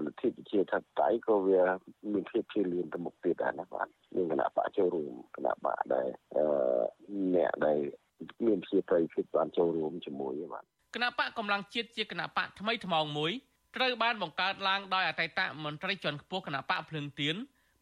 [0.06, 1.62] លទ្ធិប្រជាធិបតេយ្យក៏វា
[2.14, 6.08] មានភាពជាលៀនទៅមុខទៀតដែរណាបាទមានគណៈបកចូលរួមគណៈបកដែល
[7.36, 7.78] អ្នកដែល
[8.46, 10.64] មានជាប្រិយភាពបានចូលរួមជាមួយបាទ
[10.96, 13.32] គណៈបកកម្លាំងជាតិជាគណៈបកថ្មីថ្មោងមួយ
[13.76, 17.36] ត្រូវបានបង្កើតឡើងដោយអតីតមន្ត្រីជាន់ខ្ពស់គណៈបកភ្លើងទៀន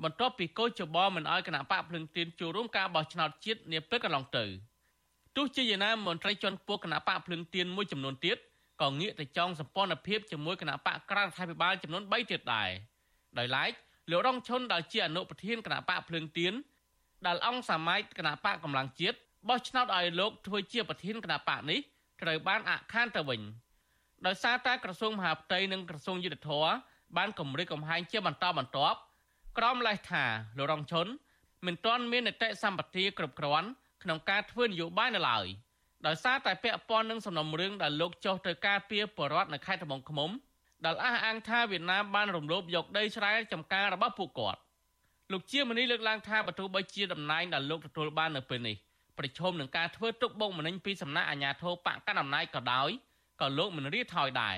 [0.03, 4.45] បន្ទាប់ពីកោជបមិនអោយគណៈបកភ្លើងទៀនចូលរួមការបោះឆ្នោតជាតិនាពេលកន្លងទៅ
[5.35, 8.37] ទោះជាយ៉ាងណាមន្ត្រីជាន់ខ្ពស់គណៈបកភ្លើងទៀនមួយចំនួនទៀត
[8.81, 12.69] ក៏ងាកទៅចងសម្ព័ន្ធភាពជាមួយគណៈបកក្រៅរដ្ឋាភិបាលចំនួន3ទៀតដែរ
[13.37, 13.71] ដោយឡែក
[14.11, 16.53] លោករងឈុនដែលជាអនុប្រធានគណៈបកភ្លើងទៀន
[17.27, 19.17] ដែលអង្គសាមាយគណៈបកកម្លាំងជាតិ
[19.49, 21.79] បោះឆ្នោតឲ្យលោកធ្វើជាប្រធានគណៈបកនេះ
[22.21, 23.41] ត្រូវបានអាក់ខានទៅវិញ
[24.25, 26.67] ដោយសារតែក្រសួងមហាផ្ទៃនិងក្រសួងយុទ្ធភ័ព
[27.17, 28.97] បានគម្រិតកំហែងជាបន្តបន្ទាប់
[29.57, 30.23] ក្រមលេសថា
[30.57, 31.07] លោករងឈុន
[31.65, 33.67] មិនទាន់មាននីតិសម្បទាគ្រប់គ្រាន់
[34.03, 35.45] ក្នុងការធ្វើនយោបាយនៅឡើយ។
[36.07, 40.29] ដោយសារតែពាក់ព័ន្ធនឹងសំណុំរឿងដែលលោកចុះទៅការពារបរដ្ឋនៅខេត្តត្បូងឃ្មុំ
[40.85, 44.59] ដែលអះអាងថាវៀតណាមបានរំលោភយកដីស្រែចម្ការរបស់ពួកគាត់
[45.31, 48.75] លោកជាមនីលើកឡើងថាបើទោះបីជាតំណែងដែលលោកទទួលបាននៅពេលនេះ
[49.17, 52.89] ប្រឈមនឹងការធ្វើទុកបុកម្នេញពីសំណាក់អាជ្ញាធរបកកណ្ដាលអំណាចក៏ដោយ
[53.41, 54.57] ក៏លោកមិនរៀថយដែរ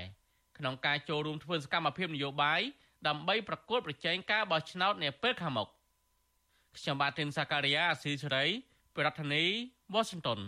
[0.57, 2.61] ក្នុងការចូលរួមធ្វើសកម្មភាពនយោបាយ
[3.07, 5.67] ដើម្បីប្រកួតប្រជែងការបោះឆ្នោតនាពេលខាងមុខ
[6.77, 8.45] ខ្ញុំបាទទីនសាការីយ៉ាអស៊ីសេរី
[8.97, 9.53] ប្រធានាធិ
[9.93, 10.39] បតី Washington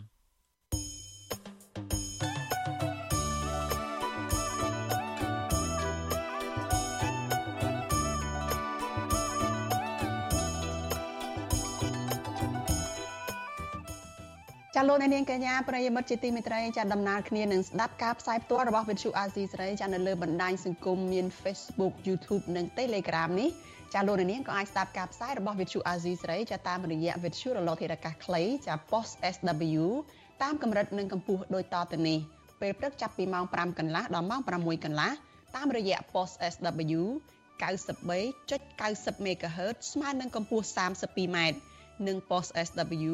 [14.78, 23.50] ចាលោកនាងកញ្ញាប្រិយមិត្តជាទីមេត្រីចាដំណើរគ្នានឹងស្ដាប់ការផ្សាយផ្ទាល់របស់វិទ្យុអាស៊ីសេរីចានៅលើបណ្ដាញសង្គមមាន Facebook YouTube និង Telegram នេះ
[23.94, 29.86] ចាលោកនាងក៏អាចស្ដាប់ការផ្សាយរបស់វិទ្យុអាស៊ីសេរីចាតាមរយៈវិទ្យុរលកធារកាសខ្លីចា Post SW
[30.44, 32.20] តាមកម្រិតនិងកម្ពស់ដូចតទៅនេះ
[32.62, 35.12] ពេលព្រឹកចាប់ពីម៉ោង5កន្លះដល់ម៉ោង6កន្លះ
[35.56, 37.02] តាមរយៈ Post SW
[37.62, 41.38] 93.90 MHz ស្មើនឹងកម្ពស់ 32m
[42.08, 43.14] និង Post SW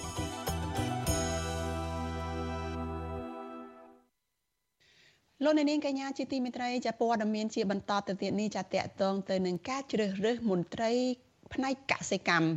[5.45, 10.91] លោកនាងកញ្ញាជាទីមេត្រីចាព័ត៌មានជាបន្តទៅទៀតនេះចាតកតងទៅនឹងការជ្រើសរើសមន្ត្រី
[11.53, 12.47] ផ្នែកកសិកម្ម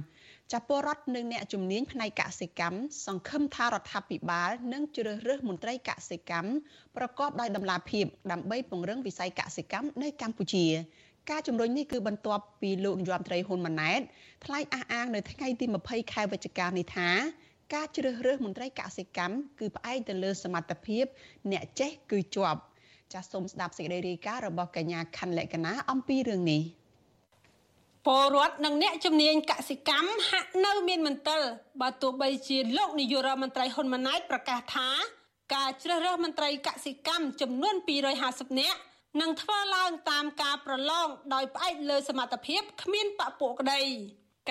[0.53, 6.51] ចាពលរដ្ឋនិងអ្នកជំនាញផ្នែកកសិកម្មសង្ឃឹមថារដ្ឋាភិបាលនឹងជ្រើសរើសមន្ត្រីកសិកម្ម
[6.97, 10.67] ប្រកបដោយតម្លាភាពដើម្បីពង្រឹងវិស័យកសិកម្មនៅកម្ពុជា
[11.31, 14.01] ការជំរុញនេះគឺបន្ទាប់ពីលោកនាយរដ្ឋមន្ត្រីហ៊ុនម៉ាណែត
[14.45, 17.11] ថ្លែងអះអាងនៅថ្ងៃទី20ខែវិច្ឆិកានេះថា
[17.75, 21.05] ការជ្រើសរើសមន្ត្រីកសិកម្មគឺផ្អែកទៅលើសមត្ថភាព
[21.53, 22.61] អ្នកចេះគឺជាប់
[23.15, 26.63] ចាសសូមស្ដាប់សេចក្តីរាយការណ៍របស់កញ្ញាខណ្ឌលក្ខណាអំពីរឿងនេះ
[28.07, 31.41] ពលរដ្ឋនិងអ្នកជំនាញកសិកម្មហាក់នៅមានមន្ទិល
[31.81, 34.89] បើទោះបីជាលោកនាយករដ្ឋមន្ត្រីហ៊ុនម៉ាណែតប្រកាសថា
[35.55, 37.75] ការជ្រើសរើសមន្ត្រីកសិកម្មចំនួន
[38.17, 38.79] 250នាក់
[39.21, 43.83] នឹងធ្វើឡើងតាមការប្រឡងដោយផ្អែកលើសមត្ថភាពគ្មានបពុក្តី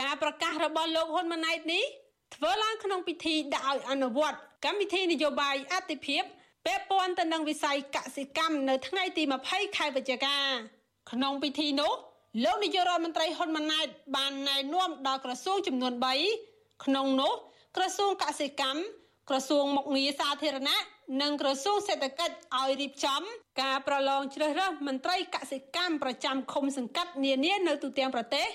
[0.02, 1.86] ការប្រកាសរបស់លោកហ៊ុនម៉ាណែតនេះ
[2.36, 6.24] ធ្វើឡើងក្នុងពិធីដាក់ឲ្យអនុវត្តកម្មវិធីនយោបាយអតិភិប
[6.66, 10.38] ពាក់ព័ន្ធទៅនឹងវិស័យកសិកម្មនៅថ្ងៃទី20ខែវិច្ឆិកា
[11.12, 11.94] ក្នុងពិធីនោះ
[12.44, 15.94] លោកនាយករដ្ឋមន្ត្រីហ៊ុនម៉ាណែតបានណែនាំដល់ក្រសួងចំនួន
[16.40, 17.34] 3ក្នុងនោះ
[17.78, 18.80] ក្រសួងកសិកម្ម
[19.30, 20.80] ក្រសួងមុខងារសាធារណៈ
[21.22, 23.22] និងក្រសួងសេដ្ឋកិច្ចឲ្យរៀបចំ
[23.62, 28.48] ការប្រឡងជ្រើសរើសមន្ត្រីកសិកម្មប្រចាំឃុំសង្កាត់នានានៅទូទាំងប្រទេស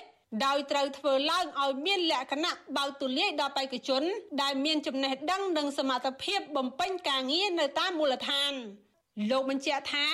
[0.45, 4.03] ដោយត្រូវធ្វើឡើងឲ្យមានលក្ខណៈបើកទូលាយដល់បេក្ខជន
[4.41, 8.53] ដែលមានចំណេះដឹងនិងសមត្ថភាពបំពេញការងារនៅតាមមូលដ្ឋាន
[9.29, 10.07] លោកបញ្ជាក់ថា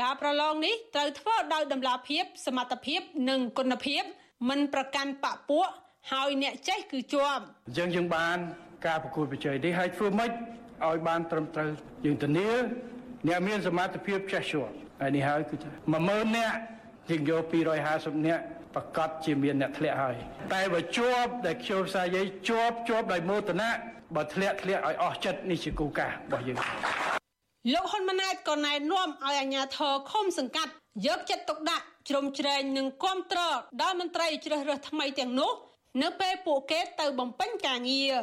[0.00, 4.02] ការប្រឡងនេះត្រូវធ្វើដោយតម្លាភាព សមត្ថភាពនិងគុណភាព
[4.48, 5.68] មិនប្រកាន់បពពួក
[6.12, 7.42] ហើយអ្នកចេះគឺជាប់
[7.76, 8.38] យើងយើងបាន
[8.86, 11.68] ការប្រកួតប្រជែងនេះហើយធ្វើម៉េចឲ្យបានត្រឹមត្រូវ
[12.04, 12.50] យើងធានា
[13.28, 15.56] អ្នកមានសមត្ថភាពចេះជាប់ហើយនេះហើយគឺ
[15.96, 16.56] 10000នាក់
[17.10, 17.42] យើងយក
[17.84, 20.16] 250នាក់ ប្រកាសជាមានអ្នកធ្លាក់ហើយ
[20.54, 23.70] តែបើជាប់ដែលខ្ញុំសាយាយជាប់ជាប់ដោយមោទនៈ
[24.16, 26.58] បើធ្លាក់ធ្លាក់ឲ្យអស់ចិត្តនេះជាគោលការណ៍របស់យើង
[27.72, 30.72] លោកហ៊ុនម៉ាណែតក៏ណែនាំឲ្យអាជ្ញាធរឃុំសង្កាត់
[31.06, 35.52] យកចិត្តទុកដាក់ជ្រោមជ្រែងនិងគ្រប់គ្រងដល់មន្ត្រីជ្រើសរើសថ្មីទាំងនោះ
[36.02, 38.14] នៅពេលពួកគេទៅបំពេញការងារ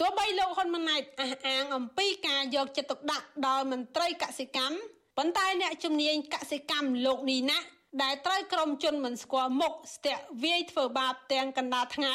[0.00, 4.76] ទោះបីលោកហ៊ុនម៉ាណែតអះអាងអំពីការយកចិត្តទុកដាក់ដល់មន្ត្រីកសិកម្ម
[5.16, 7.58] ប៉ុន្តែអ្នកជំនាញកសិកម្មលោកនីណា
[8.02, 12.14] ដែលត្រូវក្រុមជនមិនស្គាល់មុខស្ទាក់វាយធ្វើបាបទាំងកណ្ដាលថ្ងៃ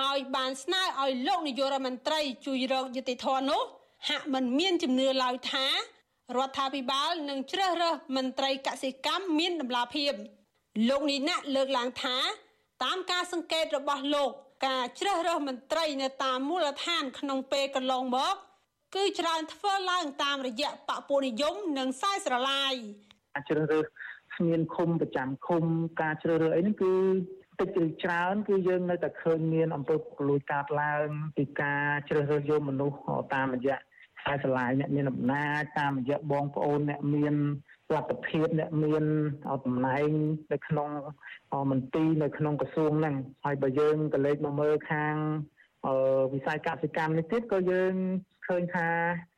[0.00, 3.62] ហើយបានស្នើឲ្យលោកនាយករដ្ឋមន្ត្រីជួយរកយុត្តិធម៌នោះ
[4.08, 5.66] ហាក់មិនមានជំនឿឡើយថា
[6.36, 10.12] រដ្ឋាភិបាលនឹងជ្រើសរើសមន្ត្រីកសិកម្មមានតម្លាភាព
[10.88, 12.16] លោកនីណាលើកឡើងថា
[12.84, 14.30] តាមការសង្កេតរបស់លោក
[14.66, 18.34] ការជ្រើសរើសមន្ត្រីនៅតាមមូលដ្ឋានក្នុងពេលកន្លងមក
[18.94, 22.74] គឺច្រើនធ្វើឡើងតាមរយៈបពុនិយមនិងខ្សែស្រឡាយ
[23.48, 23.84] ជ្រើសរើស
[24.36, 25.64] ស្មានឃុំប្រចាំឃុំ
[26.00, 26.94] ការជ្រើសរើសអីហ្នឹងគឺ
[27.60, 32.96] តិចឬច្រើនគឺយើងនៅតែឃើញមានអំពើពុករលួយកើតឡើងពីការជ្រើសរើសយកមនុស្ស
[33.34, 33.76] តាមរយៈ
[34.20, 37.34] ខ្សែស្រឡាយអ្នកមានអំណាចតាមរយៈបងប្អូនអ្នកមាន
[37.94, 39.04] លទ្ធភាពអ្នកមាន
[39.66, 40.08] តំណែង
[40.52, 40.90] នៅក្នុង
[41.70, 45.14] មន្ទីរនៅក្នុងក្រសួងហ្នឹងហើយបើយើងក៏លេខមកមើលខាង
[46.32, 47.94] វិស័យកសិកម្មនេះទៀតក៏យើង
[48.46, 48.88] ឃើញថា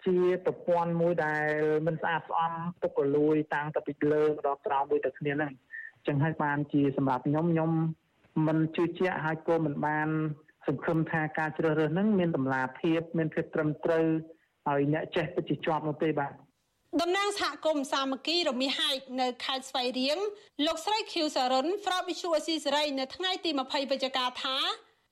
[0.06, 1.48] ជាប្រព័ន្ធមួយដែល
[1.86, 5.52] មិនស្អាតស្អំទុកកលួយតាំងតពីលើដល់ក្រោមមួយទៅគ្នាហ្នឹង
[6.06, 7.70] ចឹងហើយបានជាសម្រាប់ខ្ញុំខ្ញុំ
[8.46, 10.08] មិនជឿជាក់ហើយក៏មិនបាន
[10.66, 14.06] សង្ឃឹមថាការជ្រើសរើសហ្នឹងមានតម្លាភាពមានភាពត្រឹមត្រូវ
[14.66, 16.32] ហើយអ្នកចេះពិតជាជាប់នោះទេបាទ
[17.00, 20.18] តំណាងសហគមន៍សាមគ្គីរមាហែកនៅខេត្តស្វាយរៀង
[20.66, 24.56] លោកស្រីខៀវសារុនប្រាប់វិសុអស៊ីសេរីនៅថ្ងៃទី20វិច្ឆិកាថា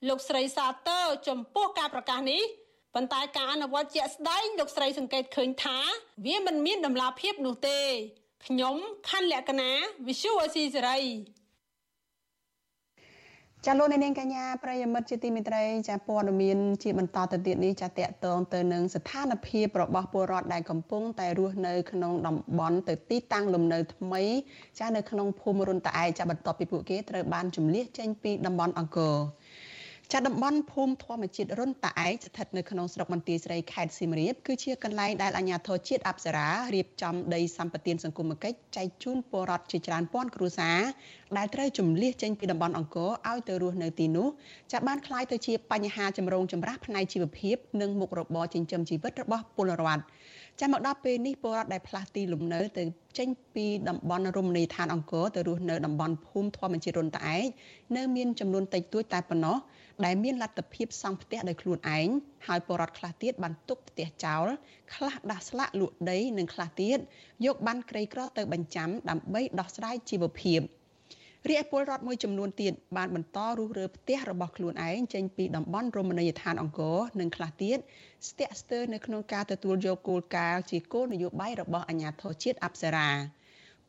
[0.09, 2.43] លោកស្រីសាទើចំពោះការប្រកាសនេះ
[2.97, 5.79] ប៉ុន្តែការអនុវត្តជាក់ស្ដែងលោកស្រីសង្កេតឃើញថា
[6.27, 7.81] វាមិនមានដំណាភាពនោះទេ
[8.47, 8.77] ខ្ញុំ
[9.09, 9.71] ខណ្ឌលក្ខណា
[10.07, 10.99] វិសុអស៊ីសេរី
[13.67, 24.23] ចាលោកនាងកញ្ញាប្រិយមិត្តជាទីមេត្រីចាព័ត៌មានជាបន្តទៅទៀតនេះចាតកតងទៅនឹងស្ថានភាពរបស់ពលរដ្ឋដែលកំពុងតែរស់នៅក្នុងតំបន់ទៅទីតាំងលំនៅថ្មី
[24.79, 29.17] ចានៅក្នុងភូមិរុនតាឯចាបន្ទាប់ពីពួកគេត្រូវបានជំលះចេញពីតំបន់អង្គរ
[30.12, 40.80] ចាតំបន់ភូមិធម្មជាតិរុនតាឯកស្ថិតនៅក្នុងស្រុកបន្ទាយស្រីខេត្តសៀមរាបគឺជាកន្លែងដែលអាជ្ញាធរជាតិអប្សរារៀបចំដីសម្បត្តិសង្គមគិច្ចចែកជូនពលរដ្ឋជាច្រើនពាន់គ្រួសារ
[41.38, 44.28] ដែលត្រូវជំលះចេញពីតំបន់អង្គរឲ្យទៅរស់នៅទីនោះ
[44.72, 50.04] ចាបានคล้ายទៅជាបញ្ហាចម្រូងចម្រាសផ្នែកជីវភាពនិងមុខរបរចិញ្ចឹមជីវិតរបស់ពលរដ្ឋ
[50.60, 52.84] ចាំមកដល់ពេលនេះពលរដ្ឋដែលផ្លាស់ទីលំនៅទៅ
[53.18, 57.44] ចេញពីតំបន់រមណីយដ្ឋានអង្គរទៅរស់នៅតំបន់ភូមិធម្មជាតិរុនតាឯក
[57.96, 59.58] នៅមានចំនួនតិចតួចតែប៉ុណ្ណោះ
[60.05, 62.09] ដែលមានលទ្ធភាពសង់ផ្ទះដោយខ្លួនឯង
[62.47, 64.47] ហើយពលរដ្ឋខ្លះទៀតបានទុកផ្ទះចោល
[64.95, 66.99] ខ្លះដាស់ស្លាកលក់ដីនិងខ្លះទៀត
[67.47, 70.61] យកបានក្រីក្រទៅបញ្ចាំដើម្បីដោះស្រាយជីវភាព
[71.51, 77.79] រាជពលរដ្ឋមួយចំនួនទៀតបានបន្តរុះរើផ្ទះរបស់ខ្លួនឯងចេញពីតំបន់រមណីយដ្ឋានអង្គរនិងខ្លះទៀត
[78.29, 83.09] ស្ទាក់ស្ទើរនៅក្នុងការទទួលយកគោលការណ៍ជាគោលនយោបាយរបស់អាជ្ញាធរជាតិអប្សរា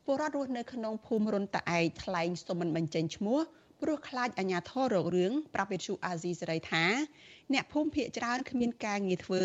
[0.04, 3.38] ពលរដ្ឋរស់នៅក្នុងភូមិរុនតាឯកថ្លែងសុំមិនបញ្ចេញឈ្មោះ
[3.82, 6.84] ព្រោះខ្លាចអាញាធររករឿងប្រាប់វិទ្យុអាស៊ីសេរីថា
[7.52, 9.42] អ្នកភូមិភាគច្រើនគ្មានការងារធ្វើ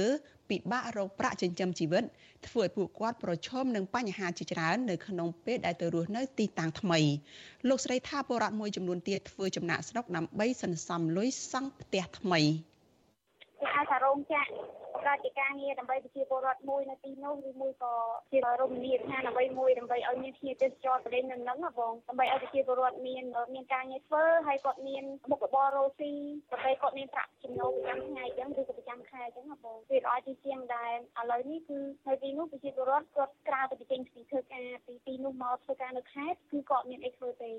[0.49, 2.03] ពិបាករកប្រាក់ចិញ្ចឹមជីវិត
[2.47, 6.99] ធ្វើឲ្យពួកគាត់ប្រឈមនឹងបញ្ហាជាច្រើននៅក្នុងពេលដែលទៅរស់នៅទីតាំងថ្មី
[7.69, 12.41] លោកស្រីថាពលរដ្ឋមួយចំនួនទៀតធ្វើចំណាក់ស្រុកដើម្បីសន្សំលុយសង់ផ្ទះថ្មី
[13.61, 17.93] គេអាចថារោងចក្រ រាជការងារដើម្បីប្រជាពលរដ្ឋមួយនៅទីនោះឬមួយក៏
[18.31, 26.11] ជារមណីយដ្ឋានអ្វីមួយដើម្បីឲ្យមានភ្ញៀវទេសចរប្រទេសនឹងហ្នឹងណាបងដើម្បីឲ្យប្រជាពលរដ្ឋមានមានការងារធ្វើហើយគាត់មានមុខរបររកស៊ី
[26.51, 37.51] ដើម្បីគាត់មានប្រាក់ចំណូលប្រចាំថ្ងៃអញ្ចឹងឬក៏ប្រចាំខែអញ្ចឹងណាបងវាល្អជាជាងដែលឥឡូវនេះគឺនៅទីនោះប្រជាពលរដ្ឋគាត់ក្រៅទៅចេញពីធ្វើការពីទីនោះមកធ្វើការនៅខេត្តគឺគាត់មានអីធ្វើទេ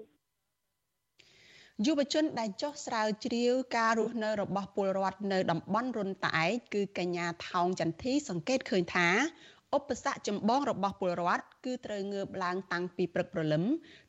[1.83, 9.09] យុវជនដែលចុះស្រាវជ្រាវការរស់នៅរបស់ពលរដ្ឋនៅតំបន់រុនតាឯកគឺកញ្ញាថោងចន្ទធីសង្កេតឃើញថា
[9.77, 13.65] ឧបសគ្គចម្បងរបស់ពលរដ្ឋគឺត្រូវងើបឡើងតាំងពីព្រឹកព្រលឹម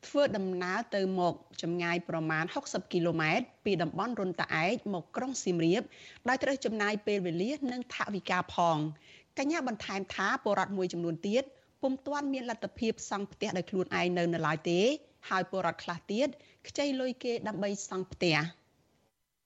[0.06, 5.82] ធ្វើដំណើរទៅមកចម្ងាយប្រមាណ60គីឡូម៉ែត្រពីតំបន់រុនតាឯកមកក្រុងសៀមរាប
[6.28, 8.76] ដោយត្រូវចំណាយពេលវេលានិងថវិកាផង
[9.38, 11.44] កញ្ញាបន្ថែមថាពលរដ្ឋមួយចំនួនទៀត
[11.82, 14.80] ពុំទាន់មានលទ្ធភាពសង់ផ្ទះដោយខ្លួនឯងនៅនៅឡើយទេ
[15.28, 16.28] ហើយពលរដ្ឋខ្លះទៀត
[16.68, 18.36] ខ្ចីលុយគេដើម្បីសង់ផ្ទះ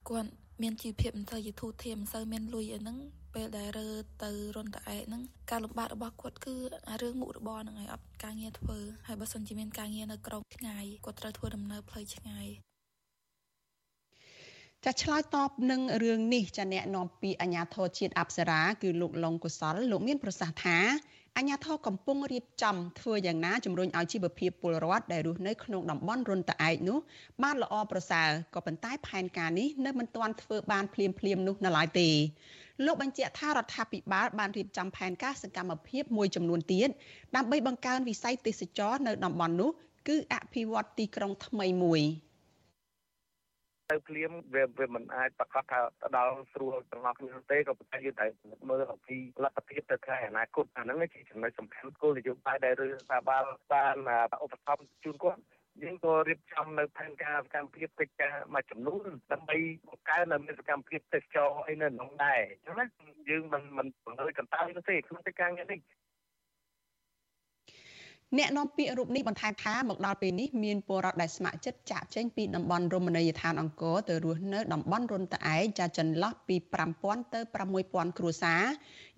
[0.09, 0.31] គាត់
[0.63, 2.99] មានជីវភាពមិនសូវជាធូរធារមិនសូវមានលុយអីហ្នឹង
[3.35, 3.89] ពេលដែលរើ
[4.25, 6.55] ទៅរុនតឯកហ្នឹងការលំបាករបស់គាត់គឺ
[7.03, 12.49] រឿងមុខរបរហ្នឹងហើយអត់ការងារធ្វើហើយបើសិនជាមានការងារនៅក្រុងឆ្ងាយគាត់ត្រូវធ្វើដំណើរផ្លូវឆ្ងាយ
[14.85, 20.79] ចាឆ្លើយតបនឹងរឿងនេះចាអ្នកនាំពីអាជ្ញាធរជាតិអប្សរាគឺលោកលងកុសលលោកមានប្រសាសន៍ថា
[21.37, 26.99] អាញាធរកំពុងរៀបចំធ្វើយ៉ាងណាជំរុញឲ្យជីវភាពពលរដ្ឋដែលរស់នៅក្នុងតំបន់រុនតាឯកនោះ
[27.43, 32.09] បានល្អប្រសើរក៏ប៉ុន្តែផែនការនេះនៅមិនទាន់ធ្វើបានភ្លាមភ្លាមនោះនៅឡើយទេ
[32.85, 36.89] លោកបញ្ជាក់ថារដ្ឋាភិបាលបានរៀបចំផែនការសកម្មភាពមួយចំនួនទៀត
[37.37, 39.71] ដើម្បីបង្កើនវិស័យទេសចរនៅតំបន់នោះ
[40.09, 42.03] គឺអភិវឌ្ឍទីក្រុងថ្មីមួយ។
[43.91, 48.31] ទៅភ្លាមវាវាមិនអាចប្រកាសថាទៅដល់ស្រួលទាំងអស់គ្នាទេក៏ប៉ុន្តែយើងត្រូវ
[48.71, 53.97] មើលអំពីលទ្ធភាពទៅថ្ងៃអនាគតអាហ្នឹងជាចំណុចសំខាន់គោលនយោបាយដែលរដ្ឋាភិបាលបាន
[54.45, 55.41] ឧបត្ថម្ភជូនគាត់
[55.83, 59.57] យើងក៏រៀបចំនៅផែនការសកម្មភាពកិច្ចការមួយចំនួនដើម្បី
[59.89, 62.87] បង្កើននៅសកម្មភាពទេសចរអីនៅក្នុងដែរអញ្ចឹងណា
[63.31, 65.81] យើងមិនមិនបង្ហើយកន្តើយទេក្នុងកិច្ចការនេះ
[68.39, 76.57] អ្នកនាំពាក្យរូបនេះបន្ថែមថាមកដល់ពេលនេះមានពលរដ្ឋដែលស្ម័គ្រចិត្តចាក់ចេញពីតំបន់រមណីយដ្ឋានអង្គរទៅរស់នៅតំបន់រុនត្អែកចាចន្លោះពី
[76.95, 77.41] 5000ទៅ
[77.81, 78.63] 6000គ្រួសារ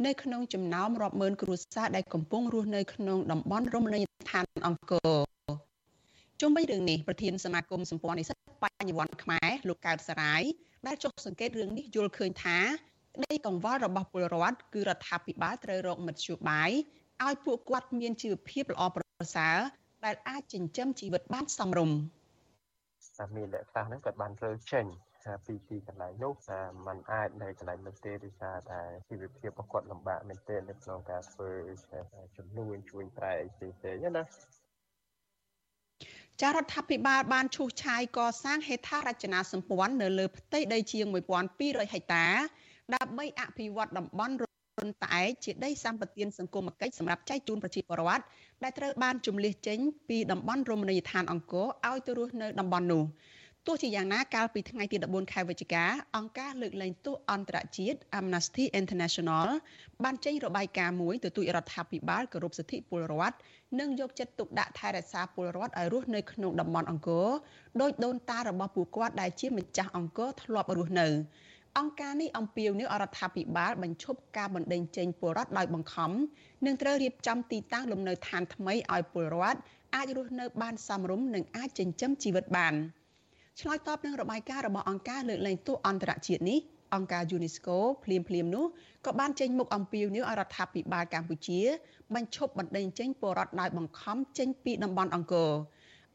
[0.06, 5.18] នៅក្នុងចំណោមរាប់ម៉ឺនគ្រួសារដែលកំពុងរស់នៅក្នុងតំបន់រមណីយដ្ឋានអង្គរ
[6.40, 10.42] ជុំវិញរឿងនេះប្រធានសមាគមសម្ព័ន្ធនិស្សិតបញ្ញវន្តខ្មែរលោកកើតសរាយ
[10.86, 12.58] ដែលចុះសង្កេតរឿងនេះយល់ឃើញថា
[13.16, 16.70] ក្តីកង្វល់របស់ពលរដ្ឋគឺរដ្ឋាភិបាលត្រូវរកមធ្យោបាយ
[17.26, 19.04] ឲ្យពួកគាត់មានជីវភាពល្អប្រ
[19.36, 19.58] សើរ
[20.04, 21.98] ដែលអាចចិញ្ចឹមជីវិតបានសមរម្យ
[23.18, 24.86] តែមានអ្នកខ្លះហ្នឹងគាត់បានរើចេញ
[25.46, 31.50] ពីទីកន្លែងនោះតែมันអាចនៅកន្លែងនោះទេដោយសារតែជីវភាពរបស់គាត់លំបាកមែនទែននៅក្នុងការធ្វើ
[32.36, 34.24] ចំនួនជួយប្រែអីផ្សេងផ្សេងណា
[36.40, 41.06] ចារដ្ឋាភិបាលបានឈូសឆាយកសាងហេដ្ឋារចនាសម្ព័ន្ធនៅលើផ្ទៃដីជាង
[41.50, 42.26] 1200ហិកតា
[42.94, 44.34] ដើម្បីអភិវឌ្ឍតំបន់
[44.80, 48.24] រុនតែឯកជាដីសម្បត្តិសង្គមគិច្ចសម្រាប់ចែកជូនប្រជាពលរដ្ឋ
[48.62, 53.04] ដែលត្រូវបានជំលះចេញពីតំបន់រមណីយដ្ឋានអង្គរឲ្យទៅរស់នៅតំបន់នោះ
[53.66, 55.84] ទោះជាយ៉ាងណាកាលពីថ្ងៃទី14ខែវិច្ឆិកា
[56.16, 59.48] អង្គការលើកលែងទោសអន្តរជាតិ Amnesty International
[60.04, 63.36] បានចេញរបាយការណ៍មួយទទូចរដ្ឋាភិបាលគោរពសិទ្ធិពលរដ្ឋ
[63.80, 67.28] និងយកចិត្តទុកដាក់ថែរក្សាពលរដ្ឋឲ្យរស់នៅក្នុងតំបន់អង្គរ
[67.80, 71.08] ដោយដូនតារបស់ពួកគាត់ដែលជាម្ចាស់អង្គរធ្លាប់រស់នៅ
[71.78, 76.10] អង្គការនេះអំពាវនាវរដ្ឋាភិបាលបញ្ឈប់ការបណ្តេញចេញពលរដ្ឋដោយបង្ខំ
[76.66, 79.60] និងត្រូវរៀបចំទីតាំងលំនៅឋានថ្មីឲ្យពលរដ្ឋ
[79.94, 82.74] អាចរស់នៅបានសមរម្យនិងអាចចិញ្ចឹមជីវិតបាន
[83.60, 86.58] ឆ្លើយតបនឹងរបាយការណ៍របស់អង្គការលើកលែងទោសអន្តរជាតិនេះ
[86.94, 88.64] អង្គការ UNESCO ភ្លាមភ្លាមនោះ
[89.06, 91.60] ក៏បានចេញមុខអំពាវនាវឲ្យរដ្ឋាភិបាលកម្ពុជា
[92.14, 95.52] បញ្ឈប់បណ្តេញចេញពលរដ្ឋដោយបង្ខំចេញពីតំបន់អង្គរ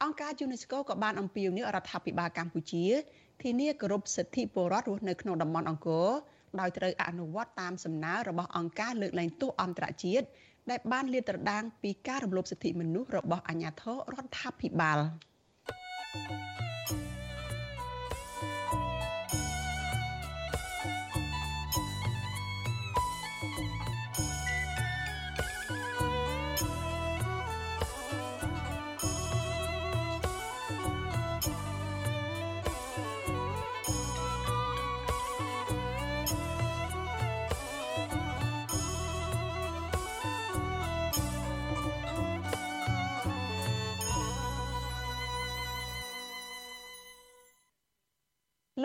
[0.03, 2.85] អង្គការ UNESCO ក៏បានអំពាវនាវរដ្ឋាភិបាលកម្ពុជា
[3.43, 6.09] ធានាគោរពសិទ្ធិពលរដ្ឋរស់នៅក្នុងតំបន់អង្គរ
[6.59, 10.25] ដោយត្រូវអនុវត្តតាមសំណើរបស់អង្គការលើកលែងទោសអន្តរជាតិ
[10.69, 14.99] ដែលបានលាតត្រដាងពីការរំលោភសិទ្ធិមនុស្សរបស់អាជ្ញាធររដ្ឋាភិបាល
[16.89, 17.16] thank you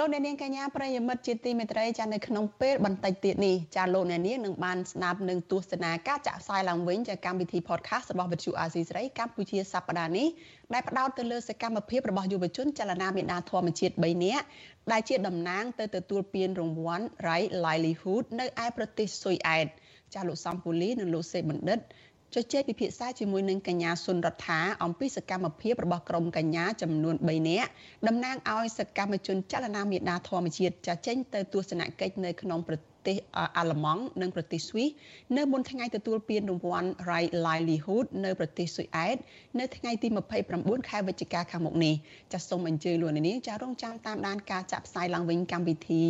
[0.02, 10.28] លោកអ្នកនាងកញ្ញាប្រិយមិត្តជាទីមេត្រីចានៅក្នុងពេលបន្តិចទៀតនេះចាលោកអ្នកនាងនឹងបានស្ដាប់នឹងទស្សនាការចាក់ផ្សាយឡើងវិញចាកម្មវិធី podcast របស់វិទ្យុអាស៊ីសេរីកម្ពុជាសប្តាហ៍នេះ
[10.72, 14.44] ដែលផ្ដោតទៅលើសកម្មភាពរបស់យុវជនចលនាមេដាធម្មជាតិ3នាក់
[14.92, 19.66] ដែលជាតំណាងទៅទទួលពានរង្វាន់ Right Livelihood នៅឯប្រទេសស៊ុយអែត
[20.14, 21.80] ចាលោកសំពូលីនិងលោកសេបណ្ឌិត
[22.34, 27.70] ជជែកពិភាក្សាជាមួយនឹងកញ្ញាសុនរដ្ឋាអំពីសកម្មភាពរបស់ក្រុមកញ្ញាចំនួន3នាក់
[28.08, 33.16] តំណាងឲ្យសកម្មជនចលនាមេដាធម្មជាតិចាចេញទៅទស្សនកិច្ចនៅក្នុងប្រទេស
[33.58, 34.90] អាល្លឺម៉ង់និងប្រទេសស្វីស
[35.36, 39.16] នៅមុនថ្ងៃទទួលពានរង្វាន់ Right Livelihood នៅប្រទេសស៊ុយអែត
[39.58, 40.08] នៅថ្ងៃទី
[40.48, 41.94] 29ខែវិច្ឆិកាខាងមុខនេះ
[42.32, 46.02] ចាសសូមអញ្ជើញលោកនាងចារងចាំតាមដានការចាក់ផ្សាយឡើងវិញកម្មវិធី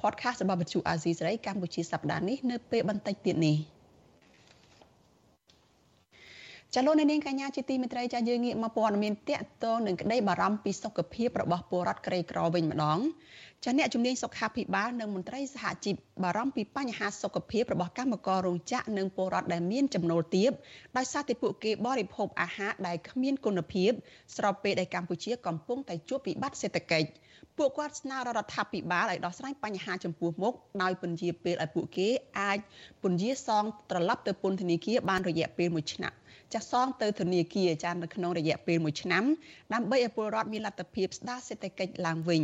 [0.00, 3.58] podcast របស់វិទ្យុអាស៊ីសេរីកម្ពុជាសប្តាហ៍នេះនៅពេលបន្តិចទៀតនេះ។
[6.76, 12.98] ចលនានាងកញ្ញាជាទីមេត្រីចាយើងងាកមកព័ត៌មានតកតងនឹងក្តីបារម្ភពីសុខភាពរបស់ពលរដ្ឋក្រីក្រវិញម្ដង
[13.64, 20.50] ចាអ្នកជំនាញសុខាភិបាលនិងមន្ត្រីសហជីពបារម្ភពីបញ្ហាសុខភាពរបស់កម្មកររោងចក្រនិងពលរដ្ឋដែលមានចំណូលទាប
[20.96, 23.90] ដោយសារតែពួកគេបរិភោគអាហារដែលគ្មានគុណភាព
[24.36, 27.08] ស្របពេលដែលកម្ពុជាកំពុងតែជួបវិបត្តិសេដ្ឋកិច្ច
[27.58, 32.08] ពួកគាត់ស្នើរដ្ឋាភិបាលឲ្យដោះស្រាយបញ្ហាចំពោះមុខដោយពន្យាពេលឲ្យពួកគេ
[32.40, 32.58] អាច
[33.02, 36.12] ពន្យាសងត្រឡប់ទៅពន្ធនាគារបានរយៈពេល1ឆ្នាំ
[36.54, 39.24] ចាស់សងទៅធនាគារចានៅក្នុងរយៈពេល1ឆ្នាំ
[39.74, 42.42] ដើម្បីឲ្យពលរដ្ឋមានលទ្ធភាពស្ដារសេដ្ឋកិច្ចឡើងវិញ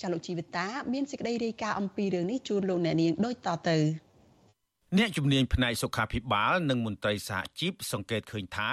[0.00, 3.78] ចាលោកជីវិតាមានសេចក្តីរាយការណ៍អំពីរឿងនេះជូនលោកអ្នកនាងដូចតទៅ
[4.98, 8.70] អ្នកជំនាញផ្នែកសុខាភិបាល និងមន្ត្រីសហជីពសង្កេតឃើញថា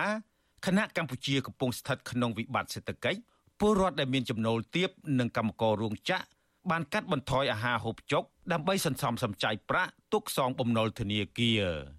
[0.66, 3.20] គណៈកម្ពុជាកំពុងស្ថិតក្នុងវិបត្តិសេដ្ឋកិច្ច
[3.60, 6.26] ពលរដ្ឋដែលមានចំណូលទាបនិងកម្មកររោងចក្រ
[6.72, 11.97] បានកាត់បន្ថយអាហារហូបចុកដើម្បីសន្សំសំចៃប្រាក់ទុកសងបំណុលធនាគារ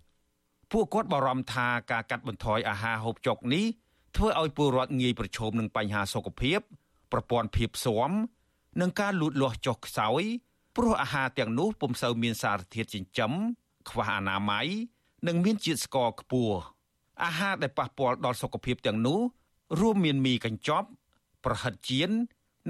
[0.72, 3.64] ពួកគាត់បារម្ភថាការកាត់បន្ថយអាហារហូបចុកនេះ
[4.16, 6.60] ធ្វើឲ្យពលរដ្ឋងាយប្រឈមនឹងបញ្ហាសុខភាព
[7.12, 8.10] ប្រព័ន្ធភាពស៊ាំ
[8.80, 10.22] និងការលូតលាស់ចុះខ្សោយ
[10.76, 13.32] ព្រោះអាហារទាំងនោះពុំសូវមានសារធាតុចិញ្ចឹម
[13.90, 14.66] ខ្វះអនាម័យ
[15.26, 16.56] និងមានជាតិស្ករខ្ពស់
[17.24, 19.20] អាហារដែលប៉ះពាល់ដល់សុខភាពទាំងនោះ
[19.80, 20.88] រួមមានមីកញ្ចប់
[21.44, 22.10] ប្រហិតចៀន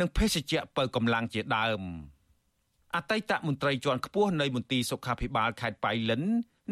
[0.00, 1.82] និងភេសជ្ជៈបើកម្លាំងជាដើម
[2.94, 6.22] អតីតមន្ត្រីជាន់ខ្ពស់នៃមន្ទីរសុខាភិបាលខេត្តបៃលិន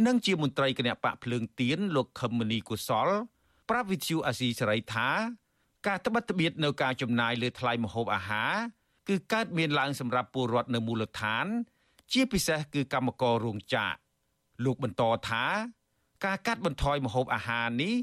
[0.05, 3.09] និងជាមន្ត្រីគណៈបកភ្លើងទៀនលោកខឹមមនីកុសល
[3.69, 5.09] ប្រាប់វិទ្យុអាស៊ីសេរីថា
[5.87, 8.55] ការត្បិតត្បៀតនៅការចំណាយលើថ្លៃម្ហូបអាហារ
[9.09, 11.47] គឺកើតមានឡើងសម្រាប់ពលរដ្ឋនៅមូលដ្ឋាន
[12.13, 13.99] ជាពិសេសគឺកម្មកររោងចក្រ
[14.65, 15.45] លោកបន្តថា
[16.25, 17.95] ការកាត់បន្ថយម្ហូបអាហារនេះ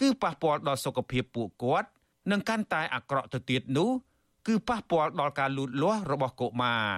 [0.00, 1.88] គឺប៉ះពាល់ដល់សុខភាពពួកគាត់
[2.30, 3.90] និងកាន់តែអាក្រក់ទៅទៀតនោះ
[4.46, 6.88] គឺប៉ះពាល់ដល់ការលូតលាស់របស់កុមារ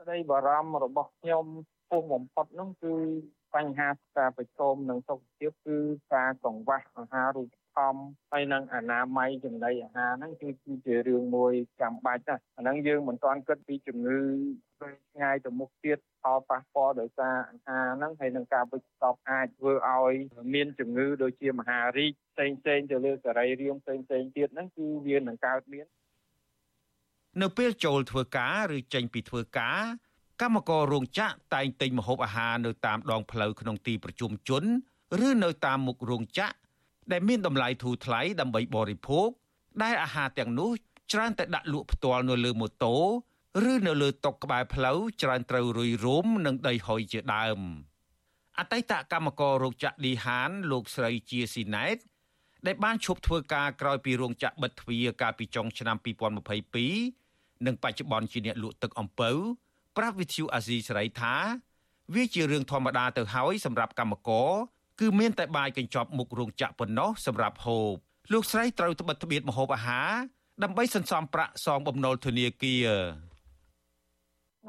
[0.00, 1.44] ក្តីបារម្ភរបស់ខ្ញុំ
[1.92, 2.94] ពោះបំផុតនោះគឺ
[3.54, 5.76] បញ្ហាការប្រឈមនឹងសុខភាពគឺ
[6.14, 8.02] ការកង្វះអាហារូបត្ថម្ភ
[8.32, 14.20] ហើយនឹងអនាម័យចំណីអាហារហ្នឹងគឺគឺជារឿងមួយចាំបាច់ណាស់អាហ្នឹងយើងមិនទាន់គិតពីជំងឺ
[14.80, 20.14] ពេលឆ្ងាយទៅមុខទៀតផលប៉ះពាល់ដោយសារអាហារហ្នឹងហើយនឹងការវិចស្បអាចធ្វើឲ្យ
[20.54, 25.86] មានជំងឺដូចជាមហារីកផ្សេងផ្សេងទៅលើសរីរាង្គផ្សេងផ្សេងទៀតហ្នឹងគឺវានឹងកើតមាន
[27.42, 29.82] នៅពេលចូលធ្វើការឬចេញពីធ្វើការ
[30.42, 34.64] កម្មកររោងចក្រតែងទិញម្ហូបអាហារនៅតាមដងផ្លូវក្នុងទីប្រជុំជន
[35.28, 36.54] ឬនៅតាមមុខរោងចក្រ
[37.12, 39.28] ដែលមានតម្លៃធូរថ្លៃដើម្បីបរិភោគ
[39.82, 40.70] ដែលអាហារទាំងនោះ
[41.12, 42.96] ច្រើនតែដាក់លក់ផ្ទាល់នៅលើម៉ូតូ
[43.72, 47.60] ឬនៅលើតុក្បែរផ្លូវច្រើនត្រូវរុយរោមនិងដីហុយជាដើម
[48.58, 51.96] អតីតកម្មកររោងចក្រឌីហាន លោកស្រីជាស៊ីណែត
[52.66, 55.96] ដែលបានឈប់ធ្វើការក្រោយពីរោងចក្របិទទ្វារកាលពីចុងឆ្នាំ
[56.80, 59.30] 2022និងបច្ចុប្បន្នជាអ្នកលក់ទឹកអំពៅ
[59.96, 61.34] ប្រាប់វិទ្យុអាស៊ីសេរីថា
[62.14, 64.50] វាជារឿងធម្មតាទៅហើយសម្រាប់កម្មករ
[65.00, 67.94] គឺមានតែបាយកញ្ចប់មុខរោងចក្រប៉ុណ្ណោះសម្រាប់ហូប
[68.32, 70.12] លោកស្រីត្រូវត្បិតត្បៀតម្ហូបអាហារ
[70.62, 72.88] ដើម្បីសន្សំប្រាក់សងបំណុលធនាគារ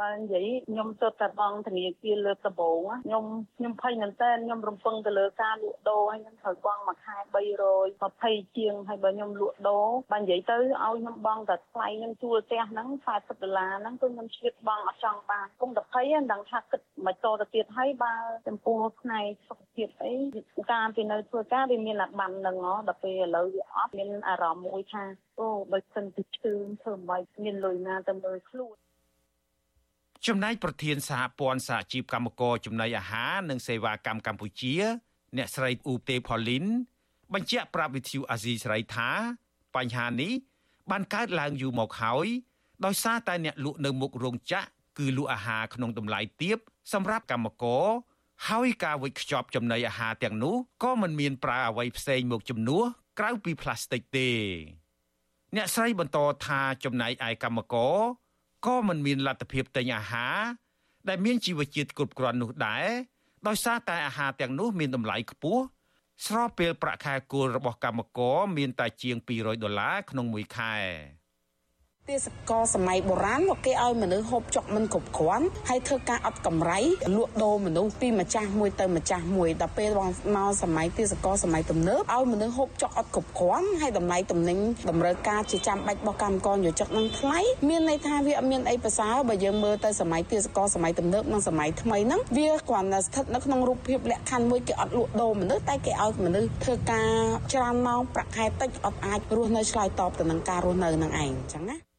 [0.01, 3.25] បើនិយាយខ្ញុំទៅតែបងធនាគារលើកដំបូងខ្ញុំ
[3.57, 7.15] ខ្ញុំភ័យមែនតើខ្ញុំរំពឹងទៅលើការលក់ដូរហើយខ្ញុំត្រូវបង់មួយខែ
[7.85, 18.15] 320ជាងហើយបើខ្ញុំលក់ដូរបើនិយាយទៅឲ្យខ្ញុំបង់តែថ្លៃខ្ញុំជួលផ្ទះហ្នឹង40ដុល្លារហ្នឹងគឺខ្ញុំឆ្លៀតបង់អត់ចង់បានគុំតែភ័យមិនដឹងថាគិតមិនតទៅទៀតហើយបើ
[18.47, 20.13] ចំពោះផ្នែកសុខភាពអី
[20.71, 25.03] ការពីនៅធ្វើការវាមានអាបានហ្នឹងហ៎ដល់ពេលឥឡូវវាអត់មានអារម្មណ៍មួយថា
[25.39, 28.77] អូបើសិនទៅឈឺធ្វើមិនមានលុយណាទៅមើលខ្លួន
[30.27, 34.75] ចំណែកប្រធានសហព័ន្ធសហជីពកម្មករចំណីអាហារនិងសេវាកម្មកម្ពុជា
[35.37, 36.65] អ្នកស្រីអ៊ូទេផូលីន
[37.33, 39.09] បញ្ជាក់ប្រាប់វិទ្យុអាស៊ីសេរីថា
[39.75, 40.33] បញ្ហានេះ
[40.91, 42.27] បានកើតឡើងយូរមកហើយ
[42.85, 46.57] ដោយសារតែអ្នកលក់នៅមុខរោងចក្រគឺលក់អាហារក្នុងតម្លៃទាប
[46.93, 47.85] សម្រាប់កម្មករ
[48.49, 52.83] ហើយការវេចខ្ចប់ចំណីអាហារទាំងនោះក៏មិនមានប្រើអ្វីផ្សេងមកជំនួស
[53.19, 54.29] ក្រៅពីផ្លាស្ទិកទេ
[55.55, 57.97] អ្នកស្រីបន្តថាចំណែកឯកម្មករ
[58.65, 60.37] ក៏មិនមានលទ្ធភាពទិញអាហារ
[61.09, 62.87] ដែលមានជីវជាតិគ្រប់គ្រាន់នោះដែរ
[63.47, 65.63] ដោយសារតែអាហារទាំងនោះមានតម្លៃខ្ពស់
[66.25, 70.75] ស្របពេលប្រាក់ខែគោលរបស់កម្មករមានតែជាង200ដុល្លារក្នុងមួយខែ។
[72.11, 76.79] ទេសកលសម័យបុរាណមកគេឲ្យមនុស្សហូបចុកមិនគ្រប់គ្រាន់ហើយធ្វើការអត់កម្រៃ
[77.15, 79.89] លក់ដូរមនុស្សពីម្ចាស់មួយទៅម្ចាស់មួយដល់ពេល
[80.35, 84.57] មកសម័យទេសកលសម័យទំនើបឲ្យមនុស្សហូបចុកអត់គ្រប់គ្រាន់ហើយតម្លៃទំនិញ
[84.89, 87.39] តម្រូវការជាចាំបាច់របស់កម្មករយោជិកនឹងថ្លៃ
[87.69, 97.11] មានន័យថាវាអត់មានអីប្រសើរបើយើងមើលទៅសម័យទេសកលសម័យទំនើបនិងសម័យថ្មីហ្នឹងវាគ្រាន់តែស្ថិតនៅក្នុងរូបភាពលក្ខខណ្ឌមួយគេអត់លក់ដូរមនុស្សតែគេឲ្យមនុស្សធ្វើការ
[97.53, 101.92] ច្រើនម៉ោងប្រាក់ខែតិចអត់អាចរស់នៅឆ្លើយតបទៅនឹងការរស់នៅនឹងឯងអញ្ចឹងណា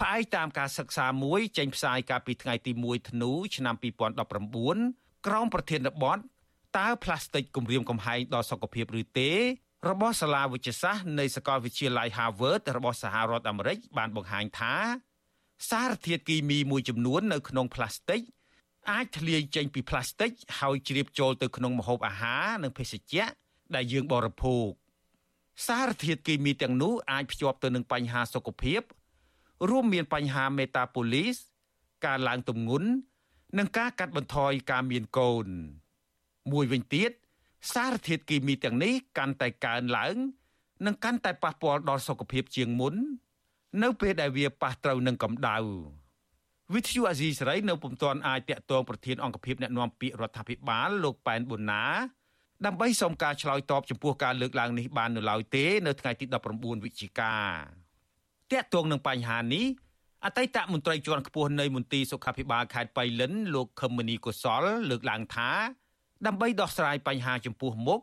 [0.00, 3.74] ផ្អែកតាមការសិក្សាមួយចេញផ្សាយកាលពីថ្ងៃទី1ធ្នូឆ្នាំ
[4.42, 6.18] 2019ក្រោមប្រធានបទ
[6.78, 9.30] តើផ្លាស្ទិកគំរាមកំហែងដល់សុខភាពឬទេ
[9.90, 14.74] របស់សាលាវិទ្យាសាស្ត្រនៃសាកលវិទ្យាល័យ Harvard របស់សហរដ្ឋអាមេរិកបានបង្ហាញថា
[15.70, 18.20] សារធាតុគីមីមួយចំនួននៅក្នុងផ្លាស្ទិក
[18.90, 20.30] អាចធ្លាយចេញពីផ្លាស្ទិក
[20.60, 23.26] ហើយជ្រាបចូលទៅក្នុងម្ហូបអាហារនិងភេសជ្ជៈ
[23.74, 24.68] ដែលយើងបរិភោគ
[25.66, 28.82] សារធាតុគីមីទាំងនោះអាចភ្ជាប់ទៅនឹងបញ្ហាសុខភាព
[29.68, 31.36] រួមមានបញ្ហាមេតាបូលីស
[32.06, 32.88] ការឡើងទម្ងន់
[33.58, 35.46] និងការកាត់បន្ថយការមានកូន
[36.52, 37.10] មួយវិញទៀត
[37.72, 40.16] សារធាតុគីមីទាំងនេះកាន់តែកើនឡើង
[40.86, 42.94] និងកាន់តែប៉ះពាល់ដល់សុខភាពជាងមុន
[43.82, 45.58] នៅពេលដែលវាប៉ះត្រូវនឹងកម្ដៅ
[46.74, 51.84] វិទ្យុអាស៊ីសេរីនៅពុំទាន់អាចតាក់ទងប្រធានអង្គភិបអ្នកណែនាំពាក្យរដ្ឋាភិបាលលោកប៉ែនប៊ុនណា
[52.66, 57.83] ដើម្បីសុំការឆ្លើយតបចំពោះការលើកឡើងនេះបាននៅឡើយទេ នៅថ្ងៃទី19វិច្ឆិកា
[58.54, 59.66] តាក់ទងនឹងបញ្ហានេះ
[60.24, 65.50] អតីតមន្ត្រីជាន់ខ្ពស់នៃមន្ទីរសុខាភិបាលខេត្តបៃលិនលោកខឹមមនីកុសល លើកឡើងថា
[66.26, 68.00] ដើម្បីដោះស្រាយបញ្ហាចំពោះមុខ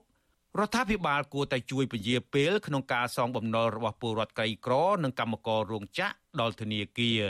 [0.59, 4.73] រដ្ឋាភិបាលគួរតែជួយពជាពេលក្នុងការសងបំណុលរបស់ពលរដ្ឋក្រីក្រ
[5.03, 7.23] និងកម្មកររោងចក្រដល់ធនាគារ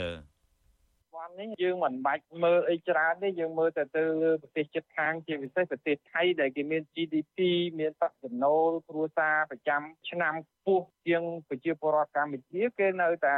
[1.40, 7.38] នេះយើងមិនបាច់មើលអីច្រើនទេយើងមើលតែទៅលើប្រទេសជិតខាងជាពិសេសប្រទេសថៃដែលគេមាន GDP
[7.80, 13.36] មានប្រាក់ចំណូលគ្រួសារប្រចាំឆ្នាំខ្ពស់ជាងប្រជាពលរដ្ឋកម្ពុជាគេនៅតែ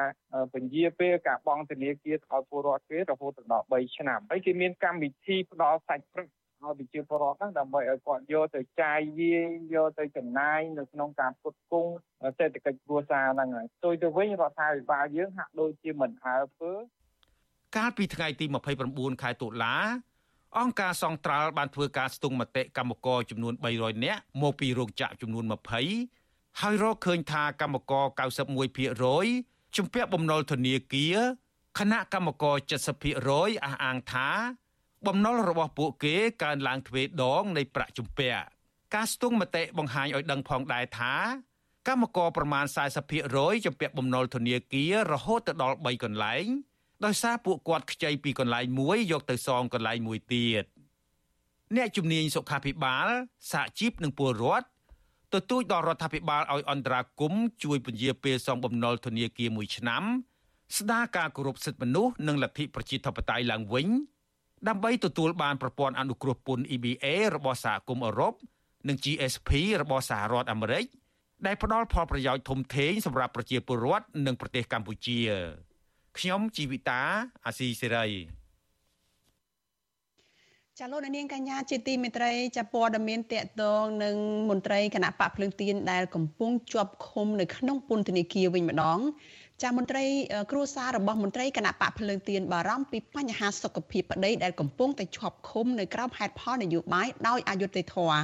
[0.55, 6.29] ពញាពេលការបង់ធនាគារឲ្យពលរដ្ឋគេរហូតដល់3ឆ្នាំហើយគេមានកម្មវិធីផ្ដល់សាច់ព្រឹក
[6.65, 11.93] ឲ្យប្រជាពលរដ្ឋហ្នឹងដើម្បីឲ្យគាត់យកទៅចាយវាយយកទៅចំណាយនៅក្នុងការផ្គត់ផ្គង់
[12.39, 16.73] សេដ្ឋកិច្ចគ្រួសារហ្នឹងហើយផ្ទុយទៅវិញរដ្ឋាភិបាលយើងហាក់ដូចជាមិនអើពើ
[17.77, 18.47] កាលពីថ្ងៃទី
[18.85, 19.77] 29ខែតុលា
[20.59, 25.45] អង្គការសង្ត្រាល់បានធ្វើការស្ទង់មតិកម្មករចំនួន300នាក់មកពីរោងចក្រចំនួន
[26.03, 28.07] 20ហើយរកឃើញថាកម្មករ
[28.91, 31.17] 91%ជំពាក់បំណុលធនាគារ
[31.79, 32.57] គណៈកម្មករ
[33.11, 34.29] 70%អះអាងថា
[35.07, 38.43] បំណុលរបស់ពួកគេកើនឡើងទ្វេដងនៃប្រាក់ជំពាក់
[38.95, 41.15] ការស្ទង់មតិបង្ហាញឲ្យដឹងផងដែរថា
[41.89, 42.65] កម្មករប្រមាណ
[43.15, 46.47] 40%ជំពាក់បំណុលធនាគាររហូតទៅដល់3កន្លែង
[47.05, 50.65] ដោយសារពួកគាត់ខ្ចីពីកន្លែងមួយយកទៅសងកន្លែងមួយទៀត
[51.77, 53.09] អ្នកជំនាញសុខាភិបាល
[53.53, 54.67] សហជីពនិងពលរដ្ឋ
[55.35, 57.33] ទទូចដល់រដ្ឋាភិបាលឲ្យអន្តរាគម
[57.65, 60.03] ជួយពន្យាពេលសងបំណុលធនាគារមួយឆ្នាំ
[60.79, 63.89] ស្ដារការគោរពសិទ្ធិមនុស្សនិងលទ្ធិប្រជាធិបតេយ្យឡើងវិញ
[64.69, 68.35] ដើម្បីទទួលបានប្រព័ន្ធអនុគ្រោះពន្ធ EBA របស់សហគមន៍អឺរ៉ុប
[68.89, 69.51] និង GSP
[69.83, 70.85] របស់សហរដ្ឋអាមេរិក
[71.47, 75.19] ដែលផ្ដល់ផលប្រយោជន៍ធំធេងសម្រាប់ប្រជាពលរដ្ឋនិងប្រទេសកម្ពុជា
[76.19, 77.01] ខ្ញុំជីវិតា
[77.47, 78.07] អាស៊ីសេរី
[80.79, 84.17] ចាលោកនាងកញ្ញាជាទីមេត្រីចាព័ត៌មានតកតងនឹង
[84.51, 88.99] មន្ត្រីគណៈបកភ្លើងទៀនដែលកំពុងជាប់ឃុំនៅក្នុងពន្ធនាគារវិញម្ដង
[89.63, 90.05] ចាមន្ត្រី
[90.51, 98.21] គ្រួសាររបស់មន្ត្រីគណៈបកភ្លើងទៀនបារម្ភពីបញ្ហាសុខភាពប្តីដែលកំពុងតែជាប់ឃុំនៅក្រោមហេតុផលនយោបាយដោយអយុត្តិធម៌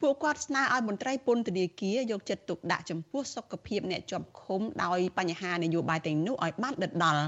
[0.00, 7.24] ពួកគាត់ស្នើឲ្យមន្ត្រីពន្ធនាគារយកចិត្តទុកដាក់ចំពោះសុខភាពអ្នកជាប់ឃុំដោយបញ្ហានយោបាយទាំងនោះឲ្យបានដិតដល់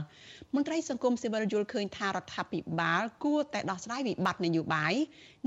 [0.55, 4.95] មន្ត្រីសង្គមស៊ីវិលយល់ឃើញថារដ្ឋាភិបាលគួរតែដោះស្រាយវិបត្តិនយោបាយ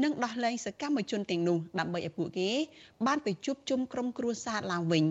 [0.04, 2.52] និងដោះលែងសកម្មជនទាំងនោះដើម្បីឲ្យពួកគេ
[3.06, 5.06] បានទៅជួបជុំក្រុមគ្រួសារឡើងវិញ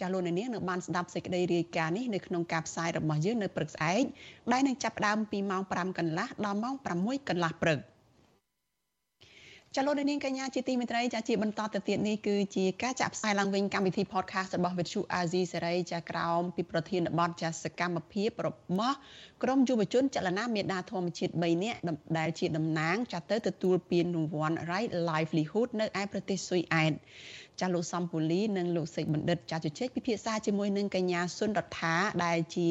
[0.00, 4.04] ចាលោកនាងនៅបានស្ដាប់សេចក្តីរាយការណ៍នេះនៅក្នុងការផ្សាយរបស់យើងនៅព្រឹកស្អែក
[4.52, 7.80] ដែលនឹងចាប់ផ្ដើមពីម៉ោង5កន្លះដល់ម៉ោង6កន្លះព្រឹក។
[9.74, 18.48] ចាលោកនាងកញ្ញាជាទីមេត្រីចាជាបន្តទៅទៀតនេះគឺជាការចាក់ផ្សាយឡើងវិញកម្មវិធី podcast របស់ Vithu Azizi សេរីចាក្រោមពីប្រធានបទចាសកម្មភាពរ
[18.78, 18.96] បស់
[19.42, 21.78] ក្រមយុវជនចលនាមេដាធម្មជាតិ3នាក់
[22.18, 26.92] ដែលជាតំណាងចាទៅទទួលពានរង្វាន់ Right Livelihood នៅឯប្រទេសស៊ុយអែត
[27.60, 31.94] ចាលោកសំពូលីនិងលោកសេកបណ្ឌិតចាជជែកពិភាក្សាជាមួយនឹងកញ្ញាសុនរដ្ឋា
[32.24, 32.68] ដែលជា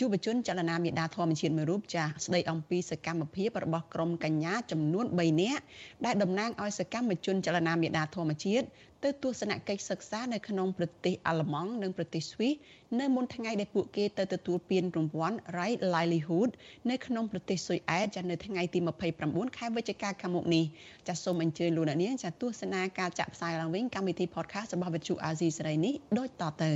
[0.00, 5.62] យុវជនចលនាមេដាធម្មជាតិមួយរូបចាស្ដីអំពីសកម្មភាពរបស់ក្រមកញ្ញាចំនួននួន3នាក់
[6.04, 8.66] ដែលតំណាងឲ្យសកម្មជនចលនាមេដាធម្មជាតិ
[9.04, 12.54] ទៅទស្សនកិច្ចសិក្សានៅក្នុងប្រទេសអាល្លឺម៉ង់និងប្រទេសស្វីស
[13.00, 16.50] នៅមុនថ្ងៃដែលពួកគេទៅទទួលពានរង្វាន់ Right Livelihood
[16.90, 18.78] នៅក្នុងប្រទេសស៊ុយអែតចានៅថ្ងៃទី
[19.18, 20.64] 29ខែវិច្ឆិកាខាងមុខនេះ
[21.08, 26.72] ចាសូមអញ្ជើញលោកអ្នកនាងចាទស្សនាការចាក់ផ្សាយឡើងវិញកម្មវិធី podcast របស់វិទ្យុអាស៊ីសេរីនេះដូចតទៅ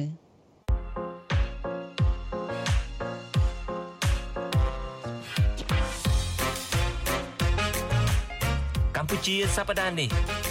[8.97, 10.42] កម្ពុជាសប្តាហ៍នេះ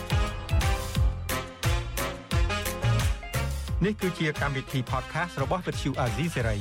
[3.86, 6.60] នេះគឺជាកម្មវិធី podcast របស់ Vuthu Azizi Serai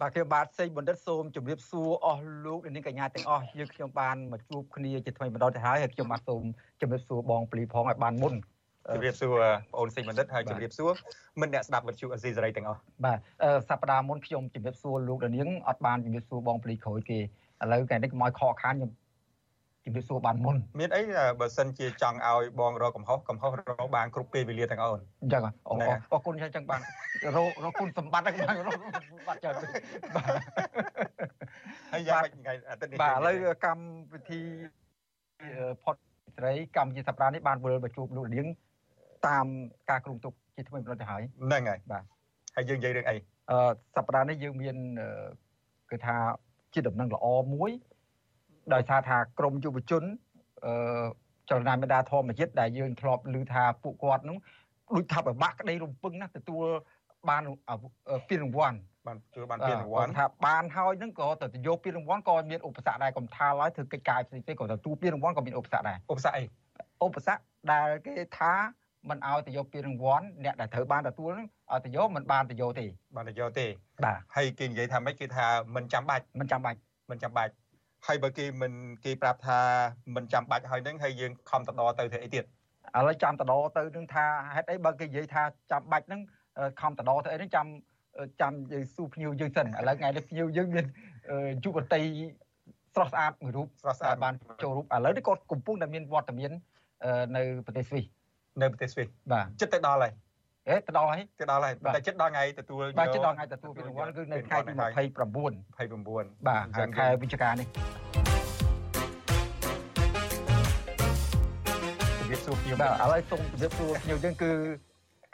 [0.00, 6.42] បាទខ្ញុំបាទសេងបណ្ឌិតសូមជម្រាបសួរអស់លោកនាងកញ្ញាទាំងអស់យើងខ្ញុំបានមកជួបគ្នាជាថ្មីម្ដងទៅហើយហើយខ្ញុំបាទសូម
[6.80, 8.34] ជម្រាបសួរបងពលីផងឲ្យបានមុន
[8.88, 10.92] ជម្រាបសួរបងអូនសេងបណ្ឌិតហើយជម្រាបសួរ
[11.40, 13.18] មិត្តអ្នកស្ដាប់វិទ្យុអេស៊ីសេរីទាំងអស់បាទ
[13.68, 17.22] សប្តាហ៍មុនខ្ញុំជម្រាបសួរលោកនាងអត់បានជម្រាបសួរបងពលីក្រោយគេឥ
[17.72, 18.90] ឡូវថ្ងៃនេះកុំឲ្យខកខានខ្ញុំ
[19.84, 21.02] ជំរាបសួរបានមុនមានអី
[21.40, 25.74] បើសិនជាចង់ឲ្យបងរកកំហុសកំហុសរកបានគ្រប់ពេលវេលាទាំងអូនអញ្ចឹងអូ
[26.12, 26.80] អរគុណអញ្ចឹងបាន
[27.36, 29.54] រករកគុណសម្បត្តិហ្នឹងបានរកសម្បត្តិច្រើន
[30.16, 30.32] បាទ
[31.92, 34.40] ហើយយ៉ាងម៉េចថ្ងៃអាទិត្យនេះបាទឥឡូវកម្មវិធី
[35.82, 35.96] ផុត
[36.36, 38.46] ស្រីកម្មវិធីសប្តាហ៍នេះបានវិលមកជួបលោកនាង
[39.26, 39.46] តាម
[39.90, 42.04] ការគ្រោងទុកជាថ្មីម្ដងទៅហើយហ្នឹងហើយបាទ
[42.56, 43.16] ហើយយើងនិយាយរឿងអី
[43.50, 44.76] អឺសប្តាហ៍នេះយើងមាន
[45.90, 46.16] គឺថា
[46.72, 47.70] ជាដំណឹងល្អមួយ
[48.74, 50.02] ដោយសារថាក្រមយុវជន
[50.64, 51.04] អឺ
[51.50, 54.36] ចលនាមេដាធម្មជាតិដែលយើងធ្លាប់ឮថាពួកគាត់នោះ
[54.94, 56.64] ដូចថាពិបាកក្តីរំពឹងណាស់ទទួល
[57.28, 57.42] បាន
[58.28, 66.42] ពានរង្វាន់បានទទួលបានពានរង្វាន់ថាបានហើយនឹងក៏ទៅយកពានរង្វាន់ក៏មានឧបសគ្គដែរកំថាឡើយធ្វើកិច្ចការផ្សេងៗក៏ទទួលពានរង្វាន់ក៏មានឧបសគ្គដែរឧបសគ្គអី
[67.04, 67.40] ឧបសគ្គ
[67.72, 68.52] ដែលគេថា
[69.08, 72.86] មិនឲ្យទៅយកពានរង្វាន់អ្នកដែលត្រូវបានទទួលនឹងឲ្យទៅយកមិនបានទៅយកទេ
[73.16, 73.66] បានទៅយកទេ
[74.04, 75.46] បាទហើយគេនិយាយថាម៉េចគេថា
[75.76, 76.78] មិនចាំបាច់មិនចាំបាច់
[77.10, 77.52] មិនចាំបាច់
[78.06, 78.72] ហើយបើគេមិន
[79.04, 79.58] គេប្រាប់ថា
[80.16, 82.46] មិនចាំបាច់ហើយនឹងហើយយើងខំតដទៅធ្វើអីទៀតឥ
[83.06, 84.24] ឡូវចាំតដទៅនឹងថា
[84.54, 85.42] ហេតុអីបើគេនិយាយថា
[85.72, 86.20] ចាំបាច់នឹង
[86.80, 87.66] ខំតដធ្វើអីនឹងចាំ
[88.40, 90.84] ចាំយើងសួរភ្ញៀវយើងសិនឥឡូវថ្ងៃនេះភ្ញៀវយើងមាន
[91.64, 92.02] យុវតី
[92.94, 96.50] ស្រស់ស្អាតមួយរូបស្រស់ស្អាតបានចូលរូបឥឡូវនេះគាត់កំពុងតែមានវត្តមាន
[97.36, 98.04] នៅប្រទេសស្វីស
[98.60, 100.12] នៅប្រទេសស្វីសបាទចិត្តទៅដល់ហើយ
[100.68, 107.66] អេទៅដល់ហើយទៅដល់ហើយតែចិត្តដល់ថ្ងៃទទួលបាទចិត្តដល់ថ្ងៃទទួលពានរង្វាន់គឺនៅថ្ងៃទី29 29បាទខែវិច្ឆិកានេះ
[112.18, 114.50] ជម្រាបសួរខ្ញុំបាទឥឡូវសូមជម្រាបសួរខ្ញុំយើងគឺ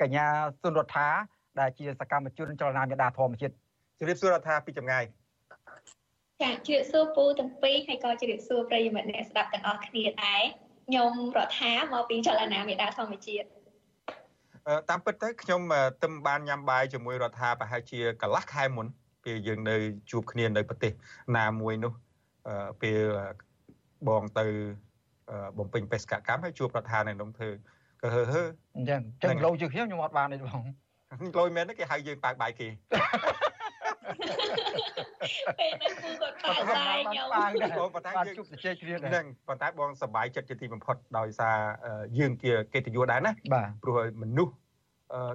[0.00, 0.26] កញ្ញា
[0.62, 1.08] សុនរដ្ឋា
[1.60, 3.54] ដែលជាសកម្មជនចលនាមេដាធម្មជាតិ
[3.98, 5.04] ជម្រាបសួររដ្ឋាពីចម្ងាយ
[6.42, 10.42] ចាជម្រាបសួរពូទាំងពីរហើយក៏ជម្រាបសួរប្រិយមិត្តអ្នកស្ដាប់ទាំងអស់គ្នាដែរ
[10.86, 13.46] ខ្ញុំរដ្ឋាមកពីចលនាមេដាធម្មជាតិ
[14.90, 15.60] តាមពិតទៅខ្ញុំ
[16.02, 18.86] ទឹមបានញ៉ាំបាយជាមួយរដ្ឋាប្រហែលជាកន្លះខែមុន
[19.24, 19.76] ពេលយើងនៅ
[20.10, 20.92] ជួបគ្នានៅប្រទេស
[21.36, 21.92] ណាមួយនោះ
[22.82, 23.00] ពេល
[24.08, 24.46] បងទៅ
[25.58, 27.48] បំពេញបេសកកម្មហើយជួបរដ្ឋានៅក្នុងធ្វើ
[28.02, 28.42] ក៏ហឺហឺ
[28.76, 30.62] អញ្ចឹងចឹងលោជាងខ្ញុំខ្ញុំអត់បានទេបង
[31.38, 32.68] លយមែនគេហៅយើងប៉ាកបាយគេ
[35.58, 41.56] ពេលហ្នឹងគូគាត់ប៉ាបាយខ្ញុំប៉ាដែរប៉ុន្តែយើងជួបជជែកគ្នាដែរហ្នឹងប៉ុន្តែបងសប្បាយចិត្តជាទីបំផុតដោយសារ
[42.18, 43.32] យើងជាកិត្តិយសដែរណា
[43.82, 44.54] ព្រោះមនុស្ស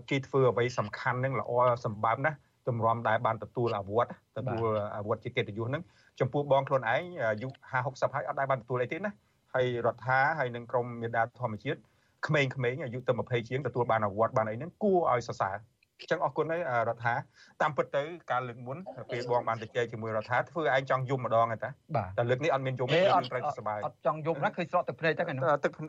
[0.09, 1.51] គេធ្វើអ្វីសំខាន់ហ្នឹងល្អ
[1.85, 2.31] សម្បើមណា
[2.69, 5.83] តម្រាំដែលបានទទួលអាវុធទទួលអាវុធជាកិត្តិយសហ្នឹង
[6.19, 9.11] ចំពោះបងខ្លួនឯងអាយុ50 60ហើយអត់ដែលបានទទួលអីទេណា
[9.53, 11.79] ហើយរដ្ឋាហើយនឹងក្រមមេដាធម្មជាតិ
[12.27, 15.55] ក្មេងៗអាយុទៅ20ជាងទទួលបានអាវុធបានអីហ្នឹងគួរឲ្យសរសើរ
[16.01, 17.15] អញ្ចឹងអរគុណហើយរដ្ឋា
[17.61, 18.77] តាមពិតទៅការលើកមុន
[19.11, 21.69] ពេលបងបានទៅជែកជាមួយរដ្ឋាធ្វើឯងចង់យំម្ដងទេតា
[22.17, 25.83] តែលើកនេះអត់មានយំទេយើងត្រូវសុបាយអត់ចង់យំណាឃើញស្រក់ទឹកភ្នែកចឹងហ្នឹងទឹកឥ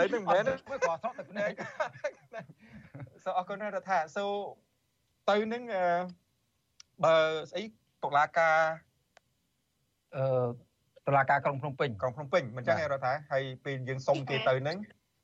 [0.00, 1.50] ឡូវនឹងមែនមើលក៏ស្រក់ទឹកភ្នែក
[3.24, 4.24] សូអរគុណរដ្ឋាសូ
[5.30, 5.62] ទៅនឹង
[7.04, 7.16] បើ
[7.50, 7.62] ស្អី
[8.04, 8.56] តុលាការ
[10.16, 10.24] អឺ
[11.06, 14.78] តុលាការក្រុងភ្នំពេញក្រុងភ្នំពេញមិនចឹងឯរដ្ឋាហើយពេលយើងសុំគេទៅនឹង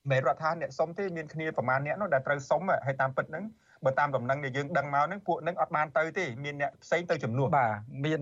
[0.09, 3.44] មិនរដ្ឋាអ្នកសុំទេមានគ្នាប្រមាណអ្នកនោះដែលត្រូវសុំហើយតាមពិតហ្នឹង
[3.84, 7.70] បើតាមដំណឹងដែលយើងដឹងមកហ្នឹងពួកហ្នឹងអត់បានទៅទេមានអ្នកផ្សេងទៅចំនួនបាទ
[8.05, 8.20] មាន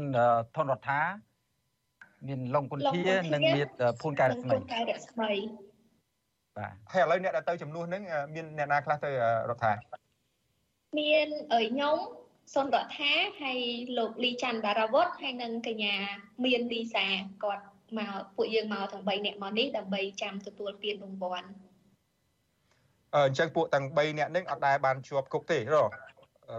[0.56, 1.00] ធនរដ្ឋា
[2.28, 3.02] មានឡុងគុនធា
[3.34, 3.68] និងមាន
[4.02, 5.32] ភូនកែរស្មីភូនកែរស្មី
[6.56, 8.02] បាទហើយឥឡូវអ្នកដែលទៅចំនួនហ្នឹង
[8.34, 9.10] មានអ្នកណាខ្លះទៅ
[9.50, 9.72] រដ្ឋា
[10.98, 11.96] មានខ្ញុំ
[12.54, 13.12] សុនរដ្ឋា
[13.42, 13.58] ហើយ
[13.98, 15.94] លោកលីច័ន្ទបារាវុធហើយនិងកញ្ញា
[16.44, 17.06] មានលីសា
[17.44, 17.64] គាត់
[17.98, 21.48] មកពួកយើងមកទាំង3នាក់មកនេះដើម្បីចាំទទួលពានរង្វាន់
[23.14, 25.62] អញ្ចឹងពួកទាំង3នាក់នឹងអត់ដែលបានជាប់គុកទេរ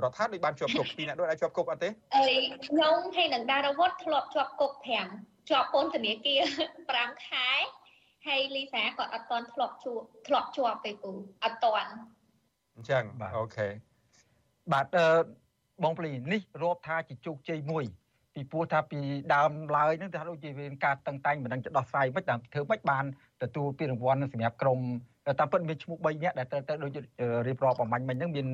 [0.03, 2.27] រដ្ឋាភិបាលបានជាប់គុកពីរនាក់ដូចអាចជាប់គុកអត់ទេអី
[2.67, 4.73] ខ្ញុំហើយនឹងដារវុធធ្លាប់ជាប់គុក
[5.11, 6.41] 5ជាប់ពន្ធនាគារ
[6.84, 7.49] 5ខែ
[8.27, 11.11] ហើយលីសាគាត់អត់តន់ធ្លាប់ជួបធ្លាប់ជាប់ទេពូ
[11.43, 11.91] អត់តន់
[12.75, 13.03] អញ្ចឹង
[13.38, 13.67] អូខេ
[14.73, 15.07] បាទអឺ
[15.84, 17.86] បងប្លីនេះរាប់ថាជាជោគជ័យមួយ
[18.38, 18.98] ពីព្រោះថាពី
[19.34, 23.05] ដើមឡើយនឹងថាដូចជាមានការតឹងតែងមិនដឹងจะដោះស្រាយមិនតាមធ្វើមិនបាន
[23.42, 24.78] ទទួលពានរង្វាន់សម្រាប់ក្រុម
[25.40, 26.90] តាមពិតមានឈ្មោះ3នាក់ដែលត្រូវទៅដូច
[27.46, 28.46] រៀបរាប់អំបញ្ញមិញហ្នឹងមាន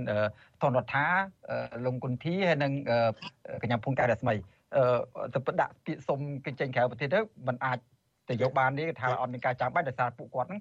[0.63, 1.07] ធនរដ្ឋា
[1.85, 2.73] លោកគុនធីហើយនិង
[3.63, 4.35] កញ្ញាភុនកែរស្មី
[5.35, 7.79] ទៅពិតដាក់ពាក្យសុំគេចេញក្រៅប្រទេសទៅมันអាច
[8.29, 10.61] ទៅយកបាននេះថាអត់មានការចាំបាច់ដោយសារពួកគាត់ហ្នឹង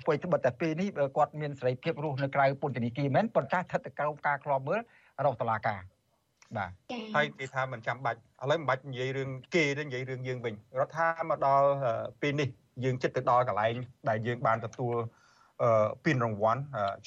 [0.00, 4.80] ធ្វើត្បិតតែពេលនេះគាត់មានសេរីភាពរស់នៅក្រៅពន្ធនាគារមែនប៉ុន្តែស្ថិតទៅក្រោមការខ្លាប់មើល
[5.24, 5.80] រកតុលាការ
[6.57, 6.71] បាទ
[7.15, 11.67] ហើយគេថាមិនចាំបាច់ឥឡូវមិនបាច់និយាយរឿងគេទេនិយាយរឿងយើងវិញរដ្ឋាមកដល់
[12.21, 12.49] ពេលនេះ
[12.83, 13.75] យើងចិត្តទៅដល់កន្លែង
[14.09, 14.95] ដែលយើងបានទទួល
[16.05, 16.61] ពានរង្វាន់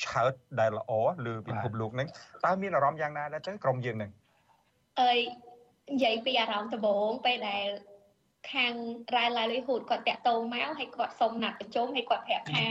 [0.05, 0.93] ឆើតដែលល្អ
[1.27, 2.09] លើពិភពលោកហ្នឹង
[2.45, 4.11] តើមានអារម្មណ៍យ៉ាងណាដែរទៅក្រុមយើងហ្នឹង
[5.01, 5.19] អើយ
[5.93, 7.67] និយាយពីអារម្មណ៍ដំបូងពេលដែល
[8.53, 8.73] ខាង
[9.15, 12.65] រ៉ែឡាលីហ៊ូតគាត់តាក់ទងមកហើយគាត់សុំណាត់ប្រជុំហើយគាត់ប្រាប់ថា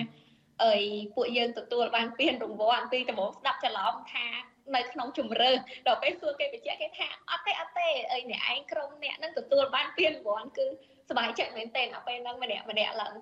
[0.63, 0.81] អើយ
[1.15, 4.27] ពួកយើងទទួលបានពានរង្វាន់ពីដំបូងស្ដាប់ច្រឡំថា
[4.75, 5.51] នៅក្នុងជំរឿ
[5.87, 10.65] ដល់ពេលសួរគេបញ្ជាក់គេថាអត់ទេអត់ទេអីអ្នកឯងក្រុមអ្នកនឹងទទួលបានពានរង្វាន់គឺ
[11.09, 13.13] សប្បាយចិត្តមែនទែនដល់ពេលហ្នឹងម្នាក់ម្នាក់ឡើង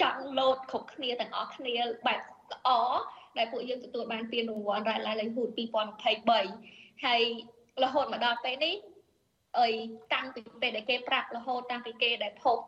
[0.00, 1.74] ចង់លោតគ្រប់គ្នាទាំងអស់គ្នា
[2.06, 2.20] បែប
[2.52, 2.68] ល្អ
[3.38, 5.50] ដែលពួកយើងទទួលបានពានរង្វាន់ Red Livelihood
[6.28, 7.22] 2023ហើយ
[7.84, 8.74] រហូតមកដល់ពេលនេះ
[9.58, 9.68] អី
[10.12, 12.58] តាំងពីពេលដែលគេប្រាប់រហូតតាំងពីគេដែលភព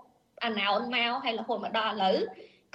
[0.45, 2.17] អាណោនមកហើយរហូតមកដល់ឥឡូវ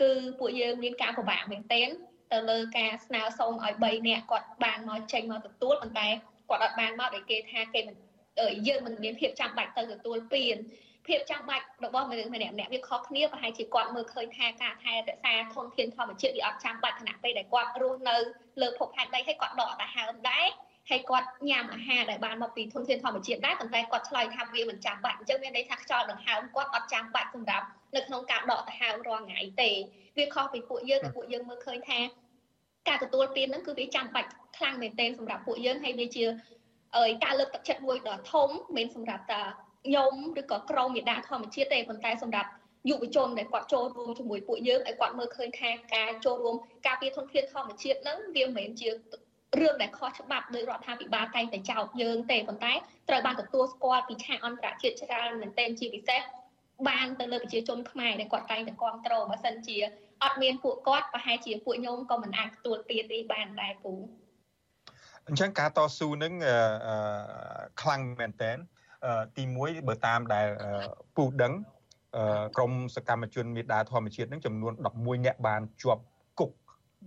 [0.01, 1.89] គឺពួកយើងមានការពិបាកមែនទែន
[2.33, 6.07] ទៅលើការស្នើសុំឲ្យ3នាក់គាត់បានមកចេញមកទទួលប៉ុន្តែ
[6.49, 7.95] គាត់អត់បានមកដោយគេថាគេមិន
[8.67, 10.57] យើងមិនមានភាពចាំបាច់ទៅទទួលពាន
[11.07, 18.17] ភាពចាំបាច់របស់មនុស្សម្នាក់ម្នាក់វាខុសគ្នាប្រហែលជាគាត់មើលឃើញថាការថែរក្សាធនធានធម្មជាតិវាអត់ចាំបាច់ខណៈពេលដែលគាត់រស់នៅ
[18.61, 20.47] លើភពផែនដីហើយគាត់ដកតាហើមដែរ
[20.89, 27.65] ហើយគាត់ញ៉ាំអាហារដែលបានមកពីធនធានធម្មជាតិដែរប៉ុន្តែគាត់ឆ្លើយថាវាមិនចាំបាច់អញ្ចឹងមានន័យថាខ្យល់ដង្ហើមគាត់អត់ចាំបាច់សម្រាប់
[27.95, 29.71] នៅក្នុងការដកដង្ហើមរាល់ថ្ងៃទេ
[30.17, 31.99] វាខុសពីពួកយើងដែលពួកយើងមើលឃើញថា
[32.87, 36.23] ការទទួលទានហ្នឹងគឺវាចាំបាច់ខ្លាំងមែនទែនសម្រាប់ពួកយើងហើយវាជា
[36.97, 39.41] អើយការលើកទឹកចិត្តមួយដ៏ធំមិនសម្រាប់តា
[39.85, 42.49] ខ្ញុំឬក៏ក្រមមេដាធម្មជាតិទេប៉ុន្តែសម្រាប់
[42.89, 46.55] យុវជនដែលគាត់ចូលរួមជាមួយពួកយើងឲ្យគាត់មើលឃើញថាការចូលរួម
[46.87, 52.73] ការពារធនធានធម្មជាតិហ្នឹងវាមិនមែនជារឿងដែលខុសច្បាប់ដោយរដ្ឋាភិបាលតែងតែចោទយើងទេប៉ុន្តែ
[53.09, 56.21] ត្រូវបានទទួលស្គាល់ពីឆាកអន្តរជាតិច្រើនមែនទែនជាពិសេស
[56.87, 59.77] បានទៅលើប្រជាជនខ្មែរដែលគាត់តែងតែគ្រប់គ្រងបើសិនជា
[60.23, 63.93] អត់មានពួកគាត់ប្រហែលជាពួកញោមក៏មិនអាចទទួលទានទេបានដែរពូ
[65.27, 66.33] អញ្ចឹងការតស៊ូនឹង
[67.81, 68.51] ខ្លាំងមែនតើ
[69.37, 70.47] ទី1បើតាមដែល
[71.15, 71.53] ពូដឹង
[72.55, 76.03] ក្រមសកម្មជនមេដាធម្មជាតិនឹងចំនួន11នាក់បានជាប់
[76.39, 76.51] គុក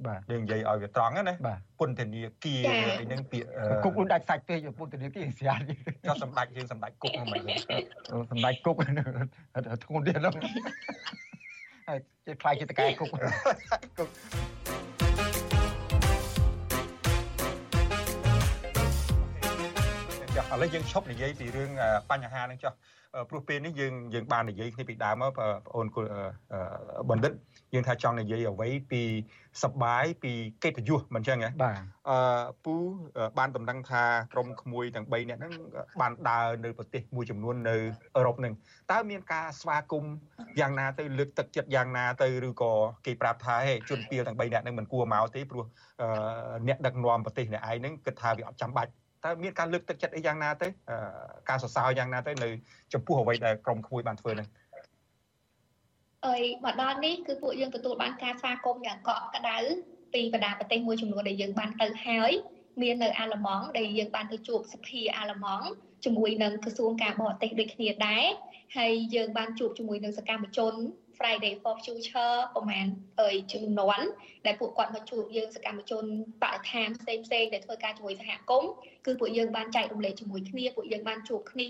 [0.07, 1.35] បាទយើងនិយាយឲ្យវាត្រង់ណា
[1.81, 2.61] ពន្ធនាគារ
[2.99, 3.47] អីហ្នឹងពាក្យ
[3.85, 5.61] គុកខ្លួនដាច់សាច់ពេកពន្ធនាគារស្រាល
[6.07, 7.43] ចោះសម្ដេចយើងសម្ដេចគុកហ្នឹងមិន
[8.31, 8.75] សម្ដេចគុក
[9.85, 11.20] ធ្ងន់ទៀតហ្នឹងហើយ
[12.27, 13.09] ជាខ្លាយជាតកែគុក
[13.99, 14.09] គុក
[20.53, 21.71] ឥឡូវយើងឈប់និយាយពីរឿង
[22.11, 22.73] បញ្ហាហ្នឹងចុះ
[23.31, 25.87] ព្រោះពេលនេះយើងយើងបាននិយាយគ្នាពីដើមមកបងអូន
[27.11, 27.33] បណ្ឌិត
[27.75, 29.03] យើងថាចង់និយាយអ្វីពី
[29.63, 31.77] សបាយពីកិត្តិយសមិនចឹងហ៎បាទ
[32.09, 32.17] អឺ
[32.65, 32.75] ពូ
[33.39, 34.03] បានតំណែងថា
[34.33, 35.53] ក្រុមក្មួយទាំង3នាក់ហ្នឹង
[36.01, 37.77] បានដើរនៅប្រទេសមួយចំនួននៅ
[38.17, 38.53] អឺរ៉ុបហ្នឹង
[38.93, 40.15] តើមានការស្វាគមន៍
[40.61, 42.73] យ៉ាងណាទៅលើកទឹកចិត្តយ៉ាងណាទៅឬក៏
[43.07, 45.65] គេប្រាប់ថាហេជនពីលទាំង3នាក់ហ្នឹងមិនគួរមកទេព្រោះ
[46.69, 48.91] អ្នកដឹកនាំប្រទេសអ្នកឯងហ្នឹងគិតថាវាអត់ចាំបាច់
[49.25, 50.69] តើមានការលើកទឹកចិត្តអីយ៉ាងណាទៅ
[51.49, 52.49] ការសរសើរយ៉ាងណាទៅនៅ
[52.93, 54.49] ចំពោះអ្វីដែលក្រុមក្មួយបានធ្វើហ្នឹង
[56.27, 59.59] អីមកដល់នេះគឺពួកយើងទទួលបានការស្វាគមន៍យ៉ាងកក់ក្ដៅ
[60.15, 62.33] ពីបណ្ដាប្រទេសមួយចំនួនដែលយើងបានទៅហើយ
[62.83, 65.67] មាននៅអាល្លឺម៉ង់ដែលយើងបានទៅជួបសភាអាល្លឺម៉ង់
[66.05, 68.25] ជាមួយនឹងក្រសួងការបរទេសដូចគ្នាដែរ
[68.77, 70.75] ហើយយើងបានជួបជាមួយនឹងសកម្មជន
[71.19, 72.87] Friday for Future ប្រហែល
[73.21, 74.07] អើយជំនាន់
[74.47, 76.05] ដែលពួកគាត់មកជួបយើងសកម្មជន
[76.43, 78.71] បរិស្ថានផ្សេងផ្សេងដែលធ្វើការជាមួយសហគមន៍
[79.07, 81.69] គឺពួកយើងបានចែករំលែកជាមួយគ្នាពួកយើងបានជួបគ្នា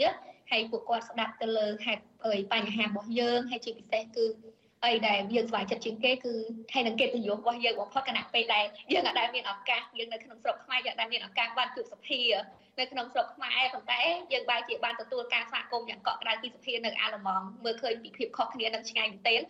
[0.51, 4.26] ហើយពួកគាត់ស្ដាប់ទៅលើហេតុអើយបញ្ហារបស់យើងហើយជាពិសេសគឺ
[4.84, 6.34] អីដែលយើងស្វែងចិត្តជាងគេគឺ
[6.72, 12.20] ហើយនឹងកិត្តិយសរបស់យើងបំផុតគណៈពេលដែលយើងអាចដែលមានឱកាសយើងនៅក្នុងស្រុកខ្មែរយើងអាចមានឱកាសបានជួបសភា
[12.78, 14.01] នៅក្នុងស្រុកខ្មែរប៉ុន្តែ
[14.32, 19.40] យើងបែរជាបានទទួលការស្វាគមន៍យ៉ាងកក់ក្ដៅពីសភានៅអាល្លឺម៉ង់មើលឃើញពីភាពខុសគ្នានឹងឆ្ងាយមែនទែន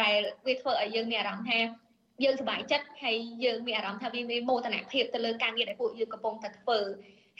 [0.00, 1.58] ដែលវាធ្វើឲ្យយើងមានអារម្មណ៍ថា
[2.24, 6.78] យើងសប្បាយចិត្តហើយយើងមានអារម្មណ៍ថាវាមានមោទនភាពទៅលើការងារដែលពួកយើងកំពុងតែធ្វើ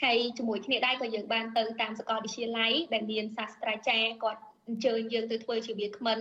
[0.03, 6.19] ហើយជាមួយគ្នាដែរក៏យើងបានទៅតាមសាកលវិទ្យាល័យដែលមានសាស្ត្រាចារ្យគាត់អញ្ជើញយើងទៅធ្វើជាវាគ្មិន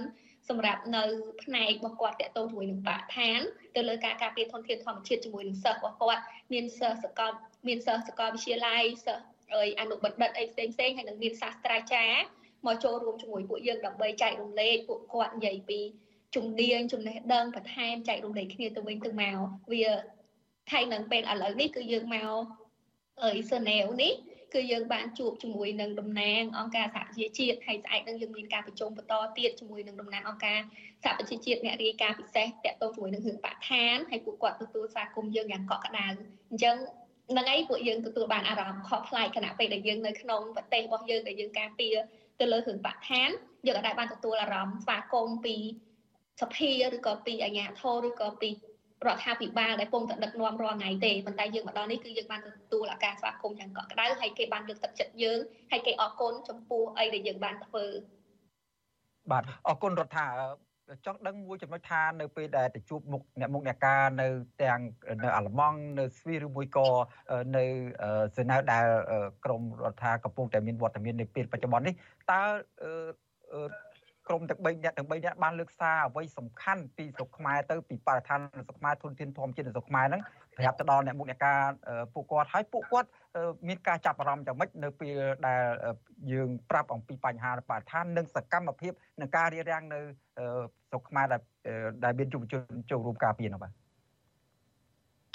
[0.48, 1.04] សម្រាប់នៅ
[1.42, 3.40] ផ្នែករបស់គាត់តកតងជាមួយនឹងបរិស្ថាន
[3.76, 6.22] ទៅលើការការពារធនធានធម្មជាតិជាមួយនឹងសិស្សរបស់គាត់
[6.52, 7.32] មានសិស្សសកល
[7.68, 12.20] មានសិស្សសាកលវិទ្យាល័យសិស្សអីអនុបណ្ឌិតអីផ្សេងផ្សេងហើយនឹងមានសាស្ត្រាចារ្យ
[12.66, 15.80] មកចូលរួមជាមួយពួកយើងដើម្បីចែករំលែកពួកគាត់និយាយពី
[16.36, 19.38] ជំនាញចំណេះដឹងបន្ថែមចែករំលែកគ្នាទៅវិញទៅមក
[19.72, 19.84] វា
[20.72, 22.34] ហើយនឹងពេលឥឡូវនេះគឺយើងមក
[23.24, 24.12] អីសណែវនេះ
[24.54, 30.60] គឺយើងបានជួបជាមួយនឹងតំណាងអង្គការសហជីវជាតិហើយស្អែកនឹងយើងមានការប្រជុំបន្តទៀតជាមួយនឹងតំណាងអង្គការ
[31.04, 36.06] សហប្រជាជាតិអ្នករាយការណ៍ពិសេសតាក់ទងជាមួយនឹងរឿងបរិស្ថានហើយពួកគាត់ទទួលស្វាគមន៍យើងយ៉ាងកក់ក្ដៅ
[36.50, 36.76] អញ្ចឹង
[37.36, 41.96] នឹងអីពួកយើងទទួលបានអារម្មណ៍ខុសប្លែកខណៈពេលដែលយើងនៅក្នុងប្រទេសរបស់យើងដែលយើងការពារ
[42.40, 43.28] ទៅលើរឿងបរិស្ថាន
[43.66, 45.56] យើងអាចបានទទួលអារម្មណ៍ស្វាគមន៍ពី
[46.40, 48.50] សភាឬក៏ពីអាជ្ញាធរឬក៏ពី
[49.06, 55.38] រដ្ឋាភិបាលដែលពងតែដឹកនាំរាល់ថ្ងៃទេប៉ុន្តែយើងមកដល់នេះគឺយើងបានទទួលឱកាសស្វាគមន៍យ៉ាងកក់ក្ដៅហើយគេបានលើកទឹកចិត្តយើង
[55.70, 57.86] ហើយគេអរគុណចំពោះអីដែលយើងបានធ្វើ
[59.30, 60.26] បាទអរគុណរដ្ឋា
[61.06, 64.28] ចង់ដឹងមួយចំណុចថានៅពេលដែលទៅជួបមុខអ្នកមុខអ្នកការនៅ
[64.62, 64.80] ទាំង
[65.22, 66.88] នៅអាល្លឺម៉ង់នៅស្វីសឬមួយក៏
[67.56, 67.64] នៅ
[68.36, 68.86] សេណាវដែល
[69.44, 71.94] ក្រមរដ្ឋាកំពុងតែមានវត្តមាននៅពេលបច្ចុប្បន្ននេះ
[72.30, 72.40] តើ
[74.30, 80.22] ក្រុមទាំង3នាក់ទាំង3នាក់បានលើកសារអ្វីសំខាន់ពីស្រុកខ្មែរទៅពីបរិស្ថានស្រុកខ្មែរធនធានធម្មជាតិនៅស្រុកខ្មែរហ្នឹង
[80.58, 81.60] ប្រាប់ទៅដល់អ្នកមុខអ្នកការ
[82.14, 83.08] ពួកគាត់ហើយពួកគាត់
[83.68, 85.16] មានការចាប់អារម្មណ៍យ៉ាងម៉េចនៅពេល
[85.46, 85.62] ដែល
[86.32, 90.00] យើងប្រាប់អំពីបញ្ហាបរិស្ថាននិងសកម្មភាពនឹងការរៀបរៀងនៅ
[90.88, 91.42] ស្រុកខ្មែរដែល
[92.04, 93.72] ដែលមានយុវជនចូលរួមការពារនោះបាទ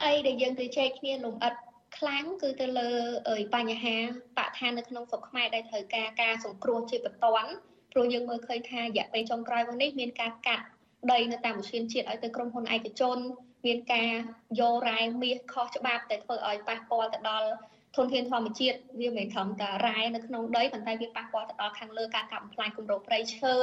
[0.04, 1.54] អីដែលយើងទៅចែកគ្នាលំអិត
[1.98, 2.89] ខ្លាំងគឺទៅលើ
[3.56, 3.96] បញ្ហា
[4.38, 7.52] បរិស្ថាននៅក្នុងស្រុកខ្មែរដែលត្រូវការការសង្គ្រោះជាបន្ទាន់
[7.98, 10.66] ព្រោះយើងមើលឃើញថារយៈពេលចុងក្រោយមកនេះមានការកាត់
[11.12, 13.18] ដីនៅតាមវិទ្យាជាតិឲ្យទៅក្រុមហ៊ុនឯកជន
[13.66, 14.12] មានការ
[14.60, 17.50] យករ៉ែមាសខុសច្បាប់តែធ្វើឲ្យប៉ះពាល់ទៅដល់
[17.96, 23.54] ធនធានធម្មជាតិវាមិនត្រឹមតែរ៉ែនៅក្នុងដីប៉ុន្តែវាប៉ះពាល់ទៅដល់ខាងលើការកាប់បំផ្លាញគម្របព្រៃឈើ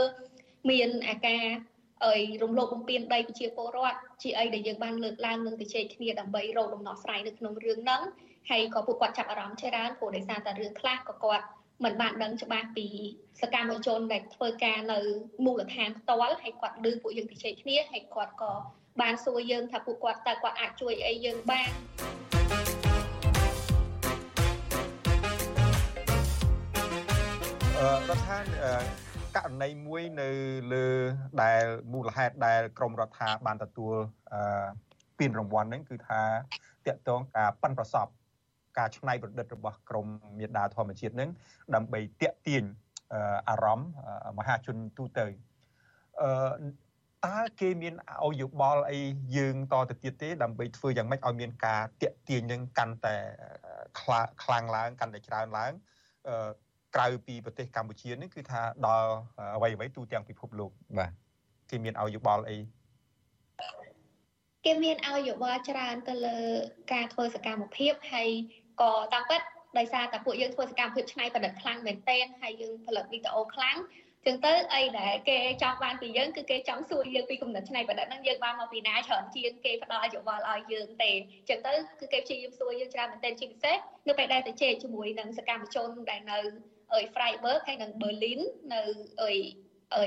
[0.71, 1.45] មានអាការ
[2.05, 8.03] អីរំលោភបំពានដីប្រជាពលរដ្ឋជាអីដែលយើងបានលើកឡើងនឹងទៅជែកគ្នាដើម្បីរកដំណោះស្រាយនៅក្នុងរឿងហ្នឹង
[8.51, 11.45] ហើយក៏ពួកគាត់ចាប់អារម្មណ៍ច្រើនព្រោះដោយសារតែរឿងខ្លះក៏គាត់
[11.85, 12.87] មិនបានដឹងច្បាស់ពី
[13.41, 14.99] សកម្មជនដែលធ្វើការនៅ
[15.45, 18.53] មូលដ្ឋានផ្ទាល់ហើយគាត់ឮពួកយើងជជែកគ្នាហើយគាត់ក៏
[19.01, 21.71] បានសួរយើងថាពួកគាត់តើគាត់អាចជួយអីយើងបាន
[27.79, 28.85] អឺរដ្ឋាភិបាល
[29.37, 30.29] ករណីមួយនៅ
[30.73, 30.87] លើ
[31.43, 33.95] ដែលមូលហេតុដែលក្រមរដ្ឋាបានទទួល
[34.33, 34.67] អឺ
[35.19, 36.21] ពានរង្វាន់ហ្នឹងគឺថា
[36.87, 38.07] តកតងការប៉ិនប្រសព
[38.79, 40.07] ការច្នៃប្រឌិតរបស់ក្រម
[40.39, 41.31] មេដាធម្មជាតិនឹង
[41.75, 42.65] ដើម្បីតាក់ទាញ
[43.49, 43.91] អារម្មណ៍
[44.39, 45.27] មហាជនទូទៅ
[46.23, 46.31] អឺ
[47.27, 47.95] តើគេមាន
[48.25, 49.01] ឲ្យយោបល់អី
[49.37, 53.17] យើងតទៅទៀតទេដើម្បីធ្វើយ៉ាងម៉េចឲ្យមានការតាក់ទាញនឹងកាន់តែ
[54.43, 55.73] ខ្លាំងឡើងកាន់តែច្រើនឡើង
[56.29, 56.51] អឺ
[56.95, 59.11] ក្រៅពីប្រទេសកម្ពុជានេះគឺថាដល់
[59.57, 61.13] អ្វីអ្វីទូទាំងពិភពលោកបាទ
[61.71, 62.59] គេមានឲ្យយោបល់អី
[64.65, 66.39] គេមានឲ្យយោបល់ច្រើនទៅលើ
[66.93, 68.29] ការធ្វើសកម្មភាពហើយ
[68.81, 69.41] ក៏តាមពិត
[69.79, 73.77] ដោយសារតែពួកយើងធ្វើសកម្មភាពឆ្នៃប្រឌិតខ្លាំងមែនទែនហើយយើងផលិតវីដេអូខ្លាំង
[74.27, 81.11] ចឹងទៅអីដែលគេចង់បានពីយើងគឺគេចង់សួរយើងពីគំនិតឆ្នៃប្រឌិតហ្នឹងយើងបានមកពីណាច្រើនជាងគេផ្ដល់យោបល់ឲ្យយើងទេ
[81.49, 83.77] ចឹងទៅគឺគេព្យាយាមសួរយើងច្រើនមែនទែនជាពិសេស
[84.09, 86.39] នៅពេលដែលទៅជែកជាមួយនឹងសកម្មជនដែលនៅ
[86.93, 88.41] អី Freiburg ហើយនិង Berlin
[88.75, 88.83] នៅ
[89.21, 89.33] អី
[89.95, 90.05] អី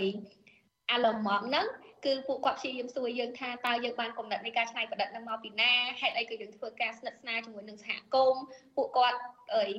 [0.94, 1.66] Allemand ហ្នឹង
[2.06, 8.44] គឺពួកគាត់ព្យាយាមសួរយើងថាតើយើងបានកំណត់នៃការច្នៃប្រឌិតនឹងមកពីណាហេតុអីក៏យើងធ្វើការស្និទ្ធស្នាលជាមួយនឹងសហគមន៍
[8.76, 9.20] ពួកគាត់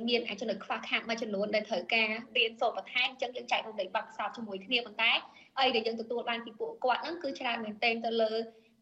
[0.09, 5.11] មានអាចចំណុចខ្វះខាតមួយចំនួនដែលត្រូវការរៀនសូត្របន្ថែមអញ្ចឹងយើងចែករំលែកបទពិសោធន៍ជាមួយគ្នាប៉ុន្តែ
[5.59, 8.31] អីដែលយើងទទួលបានពីពួកគាត់ហ្នឹងគឺច្រើនមែនទែនទៅលើ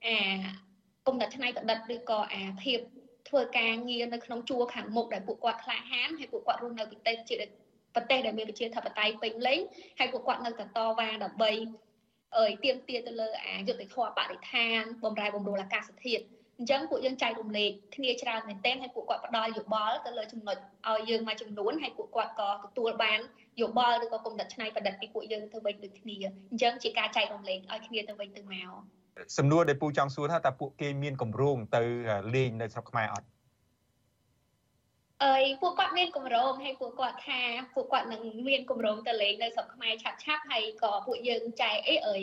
[0.05, 0.17] អា
[1.07, 2.79] គំនិតច្នៃប្រឌិតឬក៏អាភាព
[3.29, 7.35] ធ្វើការងារនៅក្នុងជួរខាងមុខដែលពួកគាត់ក្លាហានហើយពួកគាត់រស់នៅប្រទេសជា
[7.95, 9.59] ប្រទេសដែលមានប្រជាធិបតេយ្យពេញលេញ
[9.99, 11.51] ហើយពួកគាត់នៅតែតវ៉ាដើម្បី
[12.37, 16.23] អើយទៀមទាទៅលើអាយុទ្ធធម៌បរិស្ថានបំរែបំរួលអាកាសធាតុ
[16.59, 20.57] អញ្ចឹងពួកយើងចែករំលែកគ្នាច្រើនមែនទែនហើយពួកគាត់ផ្ដល់យោបល់ទៅលើចំណុច
[20.89, 23.19] ឲ្យយើងមួយចំនួនហើយពួកគាត់ក៏ទទួលបាន
[23.61, 26.15] យោបល់ឬក៏គំនិតច្នៃប្រឌិតពីពួកយើងទៅវិញដូចគ្នា
[26.51, 28.69] អញ្ចឹងជាការចែករំលែកឲ្យគ្នាទៅវិញទៅមក
[29.37, 31.81] សំណួរដែលពូចង់សួរថាតើពួកគេមានកម្រោងទៅ
[32.35, 33.27] លេងនៅស្រុកខ្មែរអត់
[35.23, 37.41] អីពួកគាត់មានកម្រងហើយពួកគាត់ថា
[37.73, 42.17] ពួកគាត់នឹងមានកម្រងទៅលេងនៅស្រុកខ្មែរឆាប់ឆាប់ហើយក៏ពួកយើងចែកអីអី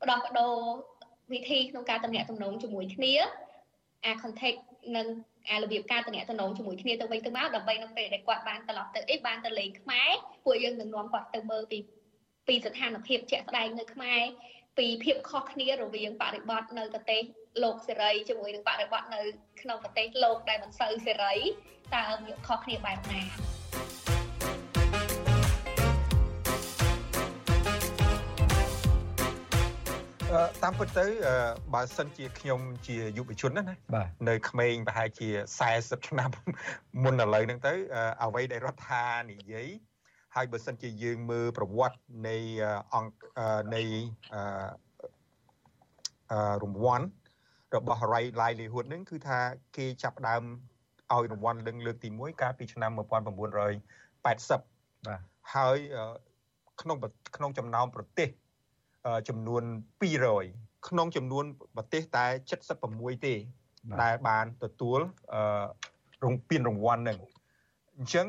[0.00, 0.50] បដោះបដោ
[1.32, 3.14] វិធីក្នុងការតំណាក់តំណងជាមួយគ្នា
[4.04, 4.58] អា contact
[4.96, 5.06] និង
[5.50, 10.10] អារបៀបការតំណាក់តំណងជាមួយគ្នាទៅវិញទៅមកដើម្បីនៅពេលដែលគាត់បានត្រឡប់ទៅអីបានទៅលេងខ្មែរ
[10.44, 11.78] ពួកយើងនឹងនាំគាត់ទៅមើលពី
[12.46, 14.20] ពីស្ថានភាពជាក់ស្ដែងនៅខ្មែរ
[14.78, 17.22] ពីភាពខុសគ្នារវាងបរិបទនៅប្រទេស
[17.62, 19.20] លោកសេរីជាមួយនឹងបរិបទនៅ
[19.60, 21.34] ក្នុងប្រទេសលោកដែលមិនសូវសេរី
[21.94, 23.22] តើវាខុសគ្នាបែបណា
[30.62, 31.06] តាមពិតទៅ
[31.74, 35.28] បើសិនជាខ្ញុំជាយុវជនណាណានៅក្មេងប្រហែលជា
[35.68, 36.30] 40ឆ្នាំ
[37.04, 37.74] មុនឥឡូវហ្នឹងទៅ
[38.22, 39.68] អ្វីដែលរដ្ឋានិយាយ
[40.34, 41.98] ហើយបើសិនជាយើងមើលប្រវត្តិ
[42.28, 42.36] នៃ
[42.94, 43.14] អង្គ
[43.74, 43.82] នៃ
[46.62, 47.06] រង្វាន់
[47.76, 49.38] របស់ Ray Livelihood ហ្នឹងគឺថា
[49.76, 50.42] គេចាប់ដើម
[51.12, 52.98] ឲ្យរង្វាន់លើកលើកទី1កាលពីឆ្នាំ1980
[54.26, 54.38] បាទ
[55.54, 55.78] ហើយ
[56.80, 56.96] ក្នុង
[57.36, 58.28] ក្នុងចំណោមប្រទេស
[59.28, 59.62] ចំនួន
[60.24, 61.44] 200ក្នុងចំនួន
[61.76, 62.26] ប្រទេសតែ
[62.74, 63.34] 76ទេ
[64.02, 65.00] ដែលបានទទួល
[66.24, 67.18] រងពានរង្វាន់ហ្នឹង
[67.96, 68.26] អញ្ចឹង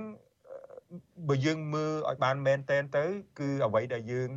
[1.29, 3.05] បើយើងមើលឲ្យបានមែនតែនទៅ
[3.39, 4.29] គឺអ្វីដែលយើង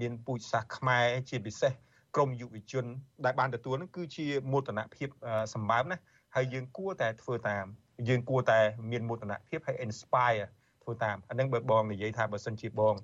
[0.00, 1.72] មានពូជសាសន៍ខ្មែរជាពិសេស
[2.14, 2.84] ក្រមយុវជន
[3.24, 5.08] ដែលបានទទួលនោះគឺជាមោទនភាព
[5.54, 5.98] សម្បើមណា
[6.34, 7.64] ហើយយើងគួរតែធ្វើតាម
[8.08, 8.60] យើងគួរតែ
[8.90, 10.44] មានមោទនភាពហើយ inspire
[10.82, 12.94] ធ្វើតាមអានឹងបើបងនិយាយថាបើសិនជាបង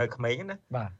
[0.00, 0.90] នៅក្មេងណាបាទ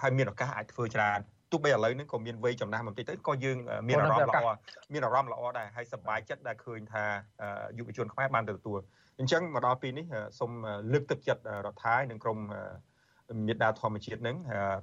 [0.00, 1.20] ហើយមានឱកាសអាចធ្វើច្រើន
[1.52, 3.56] ទោះបីឥឡូវនេះក៏មានវ័យចំណាស់បន្តិចទៅក៏យើង
[3.88, 4.48] មានអារម្មណ៍ល្អ
[4.92, 7.04] មានអារម្មណ៍ល្អដែរហើយសប្បាយចិត្តដែលឃើញថា
[7.78, 8.80] យុវជនខ្មែរបានទទួល
[9.18, 10.06] អញ្ចឹងមកដល់ពេលនេះ
[10.38, 10.50] សូម
[10.92, 12.38] លើកទឹកចិត្តរដ្ឋាភិបាលនិងក្រម
[13.48, 14.36] មេដាធម្មជាតិនឹង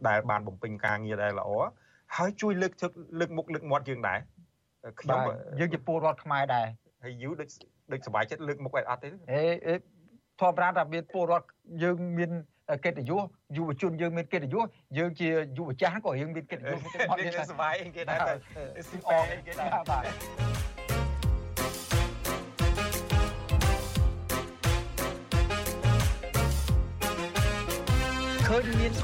[0.08, 1.50] ដែលបានបំពេញការងារដែលល្អ
[2.18, 4.20] ហើយជួយលើកទឹកលើកមុខលើកមាត់យើងដែរ
[5.02, 5.20] ខ្ញុំ
[5.60, 6.66] យើងជាពលរដ្ឋខ្មែរដែរ
[7.04, 7.50] ហើយយូដូច
[7.92, 9.76] ដូចសប្បាយចិត្តលើកមុខឲ្យអត់ទេអេ
[10.42, 11.48] ធម្មតាថាមានពលរដ្ឋ
[11.84, 12.32] យើងមាន
[12.86, 13.24] កិត្តិយស
[13.58, 14.66] យុវជនយើងមានកិត្តិយស
[14.98, 16.80] យើងជាយុវចាស់ក៏យើងមានកិត្តិយស
[17.10, 18.20] មកទៀតសុបាយគេដែរ
[18.90, 20.53] ស៊ីអងគេដែរបាទ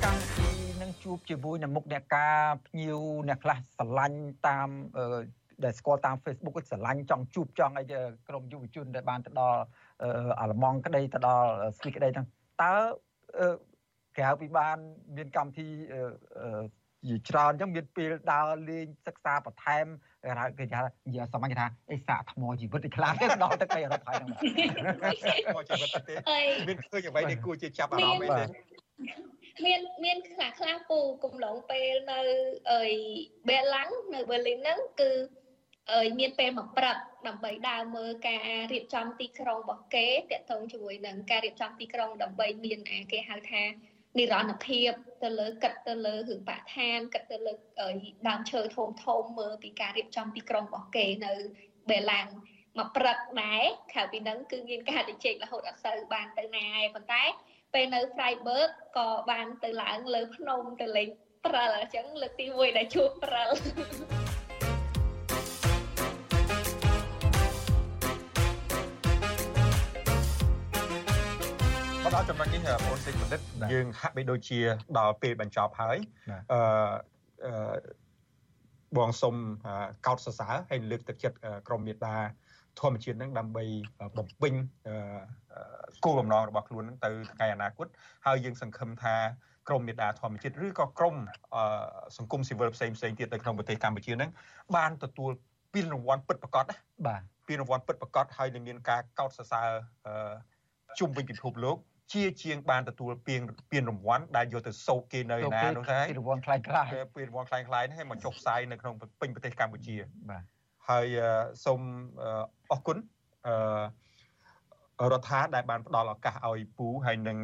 [0.03, 2.37] កម្មវិធីនឹងជួបជាមួយនឹងមុខអ្នកការ
[2.67, 4.69] ភ្ញៀវអ្នកខ្លះស្រឡាញ់តាម
[5.63, 7.83] ដែលស្គាល់តាម Facebook ស្រឡាញ់ចង់ជួបចង់អី
[8.27, 9.61] ក្រុមយុវជនដែលបានទៅដល់
[10.39, 12.25] អាល្លឺម៉ង់ក្តីទៅដល់ស្វីសក្តីហ្នឹង
[12.63, 12.75] តើ
[14.17, 14.77] ក្រៅពីបាន
[15.17, 15.67] មានកម្មវិធី
[17.07, 19.85] ជាច្រើនអញ្ចឹងមានពេលដើរលេងសិក្សាបន្ថែម
[20.59, 26.15] គេថានិយាយសាមញ្ញថាអេសាកថ្មជីវិតឯខ្លះទេដល់ទៅទៅអឺរ៉ុបហើយហ្នឹងថ្មជីវិតទេ
[26.67, 28.43] មានឃើញអ្វីដែលគួរជាចាប់អារម្មណ៍ទេ
[29.65, 32.19] មានមានខ្លះខ្លះពូកំឡុងពេលនៅ
[32.71, 32.83] អី
[33.49, 35.11] បេឡាំងនៅប៊ឺលីនហ្នឹងគឺ
[35.93, 36.97] អើយមានពេលមកព្រឹក
[37.27, 38.39] ដើម្បីដើរមើលការ
[38.71, 43.63] រៀបចំទីក្រុងរបស់គេតកតងជាមួយនឹងការរៀបចំទីក្រុងដើម្បីមានអាគេហៅថា
[44.17, 44.91] និរន្តរភាព
[45.23, 47.53] ទៅលើគិតទៅលើរឿងបរិស្ថានគិតទៅលើ
[48.27, 51.33] ដើមឈើធំធំមើលពីការរៀបចំទីក្រុងរបស់គេនៅ
[51.89, 52.27] បេឡាំង
[52.77, 57.23] មកព្រឹកដែរក្រៅពីហ្នឹងគឺមានការជជែករហូតអត់សូវបានទៅណាឯប៉ុន្តែ
[57.73, 61.09] ពេលនៅ Freiburg ក៏បានទៅឡើងលើភ្នំទៅលេង
[61.45, 63.49] ព្រិលអញ្ចឹងលើកទី1ដែលជួបព្រិល
[72.03, 73.41] មកដល់ចំណុចនេះបងសេចបណ្ឌិត
[73.73, 74.59] យើងហាក់បីដូចជា
[74.97, 75.97] ដល់ពេលបញ្ចប់ហើយ
[76.53, 77.51] អឺ
[78.97, 79.35] បងសុំ
[80.07, 82.17] កោតសរសើរហើយលើកទឹកចិត្តក្រមមេដា
[82.79, 83.63] ធម្មជាតិនឹងដើម្បី
[84.17, 84.53] បំពេញ
[86.05, 87.87] គោលបំណងរបស់ខ្លួននឹងទៅថ្ងៃអនាគត
[88.25, 89.15] ហើយយើងសង្ឃឹមថា
[89.67, 91.15] ក្រមមេដាធម្មជាតិឬក៏ក្រម
[92.17, 94.29] សង្គមស៊ីវិលផ្សេងផ្សេងទៀតនៅក្នុងប្រទេសកម្ពុជានឹង
[94.75, 95.31] បានទទួល
[95.73, 96.75] ពានរង្វាន់ពិតប្រាកដណា
[97.07, 99.69] បាទពានរង្វាន់ពិតប្រាកដហើយនឹងមានការកោតសរសើរ
[100.99, 101.77] ជុំវិញពិភពលោក
[102.13, 103.41] ជាជាងបានទទួលពាន
[103.71, 109.95] ពានរង្វាន់ដែលយកទៅសោកគេនៅណានោះដែរពានរង្វាន់ខ្លាំងខ្លាយពានរង្វាន់ខ្លាំងខ្លាយនេះឲ្យមកចុះផ្សាយនៅក្នុងពេញប្រទេសកម្ពុជា
[110.29, 110.43] បាទ
[110.89, 111.07] ហើយ
[111.65, 111.81] សូម
[112.71, 112.97] អរគុណ
[113.47, 117.37] អឺរដ្ឋាដែលបានផ្ដល់ឱកាសឲ្យពូហើយនឹង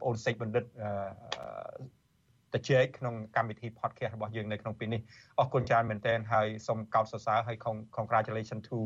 [0.00, 0.64] បងអូនសេចបណ្ឌិត
[2.54, 5.00] តជែកក្នុងកម្មវិធី podcast របស់យើងនៅក្នុងពេលនេះ
[5.38, 7.56] អរគុណច្រើនមែនទែនហើយសូមកោតសរសើរហើយ
[7.96, 8.78] congratulation to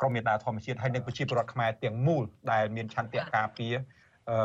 [0.00, 3.74] ក្រមមេដាធម្មជាតិហើយនិងប្រជាពលរដ្ឋខ្មែរទាំងមូលដែលមានឆន្ទៈការពារ
[4.30, 4.36] អឺ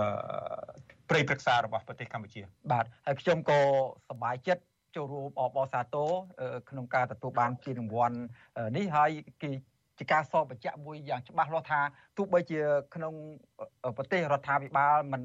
[1.10, 3.60] ព្រៃព្រឹក្សារបស់ប្រទេសកម្ពុជា បាទហើយខ្ញុំក៏
[4.10, 4.64] សប្បាយចិត្ត
[4.96, 6.12] ចូលរួមអបអរសាទរ
[6.70, 8.18] ក្នុងការទទួលបានពានរង្វាន់
[8.78, 9.10] នេះហើយ
[9.44, 9.52] គេ
[9.98, 11.80] ជាការសរបញ្ជាក់មួយយ៉ាងច្បាស់លាស់ថា
[12.18, 12.62] ទោះបីជា
[12.96, 13.14] ក្នុង
[13.98, 15.22] ប្រទេសរដ្ឋាភិបាលមិន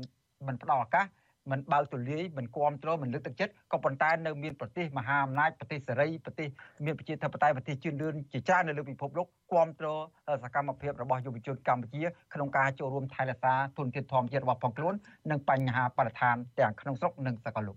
[0.46, 1.06] មិនផ្ដល់ឱកាស
[1.50, 6.48] មិនបើកទូលាយមិនគ្រប់គ្រងមិនលើកទឹកចិត្តក៏ប៉ុន្តែនៅមានប្រទេសមហាអំណាចប្រទេសសេរីប្រទេស
[6.84, 10.00] មានប្រជាធិបតេយ្យប្រទេសជឿនលឿនជាច្រើននៅលើពិភពលោកគ្រប់គ្រង
[10.42, 12.02] សកម្មភាពរបស់យុវជនកម្ពុជា
[12.34, 14.94] ក្នុងការចូលរួមថែរក្សាទុនធានធម្មជាតិរបស់ផងខ្លួន
[15.30, 17.76] និងបញ្ហាបរិស្ថានទាំងក្នុងស្រុកនិងសកលលោក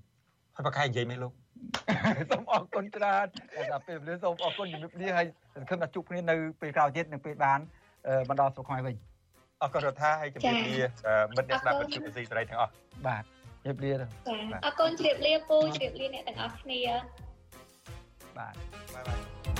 [0.56, 1.34] ហើយប្រកែកនិយាយមែនលោក
[2.32, 3.26] សូមអរគុណច្រើន
[3.72, 5.26] ដល់ពេលវេលាសូមអរគុណជំរាបលាហើយ
[5.56, 7.60] សង្ឃឹមថាជួបគ្នានៅពេលក្រោយទៀតនឹងពេលបាន
[8.30, 8.96] បន្តស្រុកខ្មែរវិញ
[9.62, 10.86] អរគុណរដ្ឋាហើយជំរាបលា
[11.36, 12.72] មិត្តអ្នកស្ដាប់វិទ្យុអេស៊ីសេរីទាំងអស់
[13.08, 13.24] បាទ
[13.66, 13.98] ជម្រាបលាចា
[14.66, 16.80] អរគុណជម្រាបលាពូជម្រាបលាអ្នកទាំងអស់គ្នា
[18.38, 18.54] បាទ
[18.94, 19.53] បាយបាយ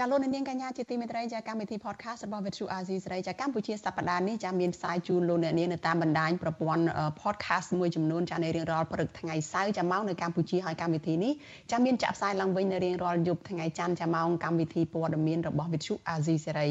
[0.00, 6.82] ចាលោកនាងកញ្ញាជាទីមេត្រីចាកម្មវិធី podcast របស់ Vithu Azizi សេរីចាកម្ពុជាសប្តាហ៍នេះចាមានផ្សាយជូនលោកអ្នកនាងនៅតាមបណ្ដាញប្រព័ន្ធ
[7.22, 11.32] podcast មួយចំនួនចានៅរៀងរាល់ព្រឹកថ្ងៃសៅរ៍ចាមកនៅកម្ពុជាហើយកម្មវិធីនេះ
[11.72, 16.68] ចាមានចាក់ផ្សាយឡើងវិញនៅរៀងរាល់យប់ថ្ងៃច័ន្ទចាម៉ោងកម្មវិធីព័ត៌មានរបស់ Vithu Azizi សេរី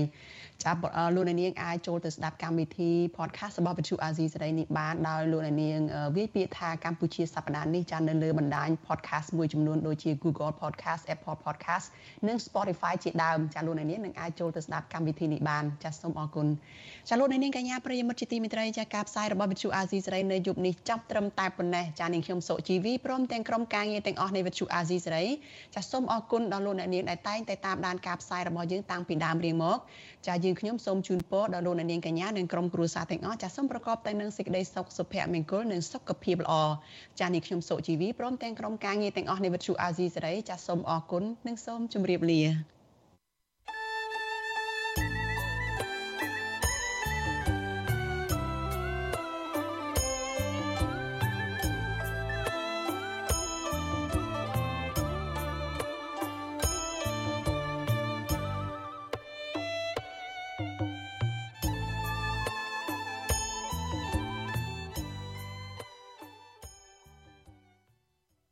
[0.63, 0.71] ចា
[1.15, 5.79] លោកអ្នកនាងអាចចូលទៅស្ដាប់កម្មវិធី podcast របស់វិទ្យុអាស៊ីសេរីនេះបានដោយលោកអ្នកនាង
[6.15, 11.85] វាយពាក្យថាកម្ពុជាសប្តាហ៍នេះចានៅលើបណ្ដាញ podcast មួយចំនួនដូចជា Google Podcast Apple Podcast
[12.27, 16.47] និង Spotify ជាដើមចាលោកអ្នកនាងនឹងអាចចូលទៅស្ដាប់កម្មវិធីនេះបានចាសូមអរគុណ
[17.09, 25.25] ចាលោកអ្នកនាងកញ្ញាប្រិយមិត្តជាទីមេត្រីចាការផ្សាយរបស់វិទ្យុអាស៊ីសេរីនៅយប់នេះចាប់ត្រឹមតែប៉ុណ្ណេះចានាងខ្ញុំសុជីវីព្រមទាំងក្រុមការងារទាំងអស់នៃវិទ្យុអាស៊ីសេរី
[25.75, 29.77] ចាសូមអរគុណដល់លោកអ្នកនាងដែលតែងតែតាមដានការផ្សាយរបស់យើងតាំងពីដើមរៀងមក
[30.27, 36.53] ចាយើងខ្ញុំសូមជូនពរដល់លោកអ្នកនាងកញ្ញានិងក្រុមគ្រួសារទាំងអស់ចាសូមប្រកបតែនឹងសេចក្តីសុខសុភមង្គលនិងសុខភាពល្អ
[37.19, 42.76] ចានេះខ្ញុំសុជីវីព្រមទាំងក្រុមការងារទាំងអស់នៃវិទ្យុអាស៊ីសេរីចាសូមអរគុណនិងសូមជម្រាបលា